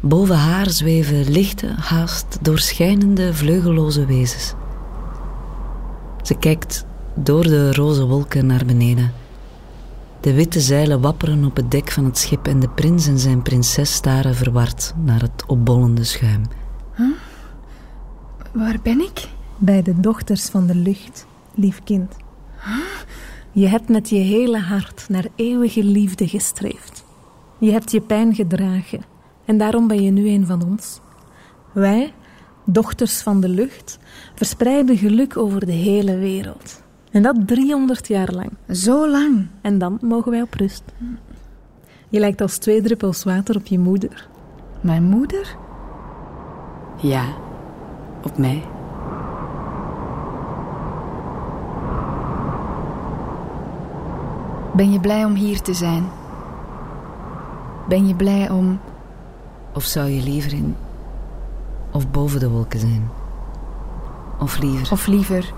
Boven 0.00 0.36
haar 0.36 0.70
zweven 0.70 1.30
lichte, 1.30 1.74
haast 1.78 2.38
doorschijnende, 2.40 3.34
vleugelloze 3.34 4.06
wezens. 4.06 4.54
Ze 6.22 6.34
kijkt 6.34 6.84
door 7.14 7.42
de 7.42 7.72
roze 7.72 8.06
wolken 8.06 8.46
naar 8.46 8.64
beneden 8.64 9.12
De 10.20 10.34
witte 10.34 10.60
zeilen 10.60 11.00
wapperen 11.00 11.44
op 11.44 11.56
het 11.56 11.70
dek 11.70 11.90
van 11.90 12.04
het 12.04 12.18
schip 12.18 12.46
en 12.46 12.60
de 12.60 12.68
prins 12.68 13.06
en 13.06 13.18
zijn 13.18 13.42
prinses 13.42 13.92
staren 13.92 14.34
verward 14.34 14.94
naar 15.04 15.20
het 15.20 15.44
opbollende 15.46 16.04
schuim. 16.04 16.42
Waar 18.52 18.78
ben 18.82 19.00
ik? 19.00 19.28
Bij 19.56 19.82
de 19.82 20.00
dochters 20.00 20.48
van 20.48 20.66
de 20.66 20.74
lucht, 20.74 21.26
lief 21.54 21.82
kind. 21.84 22.16
Je 23.52 23.68
hebt 23.68 23.88
met 23.88 24.08
je 24.08 24.16
hele 24.16 24.58
hart 24.58 25.06
naar 25.08 25.26
eeuwige 25.34 25.84
liefde 25.84 26.28
gestreefd. 26.28 27.04
Je 27.58 27.70
hebt 27.70 27.90
je 27.90 28.00
pijn 28.00 28.34
gedragen 28.34 29.00
en 29.44 29.58
daarom 29.58 29.86
ben 29.86 30.02
je 30.02 30.10
nu 30.10 30.28
een 30.28 30.46
van 30.46 30.64
ons. 30.64 31.00
Wij, 31.72 32.12
dochters 32.64 33.20
van 33.22 33.40
de 33.40 33.48
lucht, 33.48 33.98
verspreiden 34.34 34.96
geluk 34.96 35.36
over 35.36 35.66
de 35.66 35.72
hele 35.72 36.18
wereld. 36.18 36.82
En 37.10 37.22
dat 37.22 37.36
300 37.46 38.08
jaar 38.08 38.32
lang. 38.32 38.50
Zo 38.68 39.10
lang. 39.10 39.46
En 39.60 39.78
dan 39.78 39.98
mogen 40.00 40.30
wij 40.30 40.42
op 40.42 40.54
rust. 40.54 40.82
Je 42.08 42.18
lijkt 42.18 42.40
als 42.40 42.58
twee 42.58 42.82
druppels 42.82 43.24
water 43.24 43.56
op 43.56 43.66
je 43.66 43.78
moeder. 43.78 44.28
Mijn 44.80 45.02
moeder? 45.02 45.56
Ja, 47.00 47.36
op 48.22 48.38
mij. 48.38 48.62
Ben 54.72 54.92
je 54.92 55.00
blij 55.00 55.24
om 55.24 55.34
hier 55.34 55.62
te 55.62 55.74
zijn? 55.74 56.04
Ben 57.88 58.06
je 58.06 58.14
blij 58.14 58.50
om... 58.50 58.80
Of 59.74 59.84
zou 59.84 60.08
je 60.08 60.22
liever 60.22 60.52
in 60.52 60.76
of 61.90 62.10
boven 62.10 62.40
de 62.40 62.50
wolken 62.50 62.80
zijn? 62.80 63.10
Of 64.38 64.58
liever 64.58 64.92
Of 64.92 65.06
liever 65.06 65.52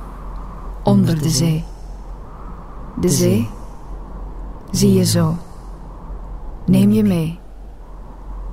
onder 0.83 1.23
de 1.23 1.31
zee? 1.31 1.65
De 3.01 3.09
zee 3.09 3.49
zie 4.71 4.93
je 4.93 5.05
zo. 5.05 5.37
Neem 6.67 6.91
je 6.91 7.03
mee. 7.03 7.39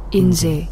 In 0.09 0.33
zee. 0.33 0.69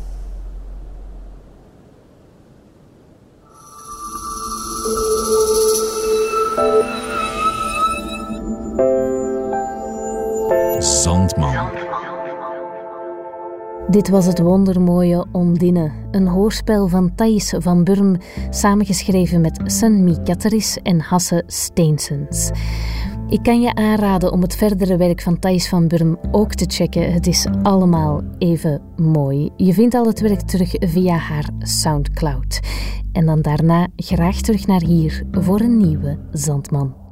Dit 13.97 14.09
was 14.09 14.25
het 14.25 14.39
wondermooie 14.39 15.25
Ondine, 15.31 15.91
een 16.11 16.27
hoorspel 16.27 16.87
van 16.87 17.15
Thijs 17.15 17.53
van 17.57 17.83
Burm, 17.83 18.17
samengeschreven 18.49 19.41
met 19.41 19.61
Sunmi 19.63 20.17
Katteris 20.23 20.77
en 20.83 20.99
Hasse 20.99 21.43
Steensens. 21.47 22.49
Ik 23.29 23.43
kan 23.43 23.61
je 23.61 23.75
aanraden 23.75 24.31
om 24.31 24.41
het 24.41 24.55
verdere 24.55 24.97
werk 24.97 25.21
van 25.21 25.39
Thijs 25.39 25.69
van 25.69 25.87
Burm 25.87 26.17
ook 26.31 26.53
te 26.53 26.65
checken. 26.67 27.13
Het 27.13 27.27
is 27.27 27.45
allemaal 27.63 28.21
even 28.37 28.81
mooi. 28.95 29.51
Je 29.55 29.73
vindt 29.73 29.95
al 29.95 30.05
het 30.05 30.19
werk 30.19 30.41
terug 30.41 30.71
via 30.79 31.15
haar 31.15 31.49
Soundcloud. 31.59 32.59
En 33.11 33.25
dan 33.25 33.41
daarna 33.41 33.87
graag 33.95 34.41
terug 34.41 34.67
naar 34.67 34.83
hier 34.83 35.23
voor 35.31 35.59
een 35.59 35.77
nieuwe 35.77 36.19
Zandman. 36.31 37.06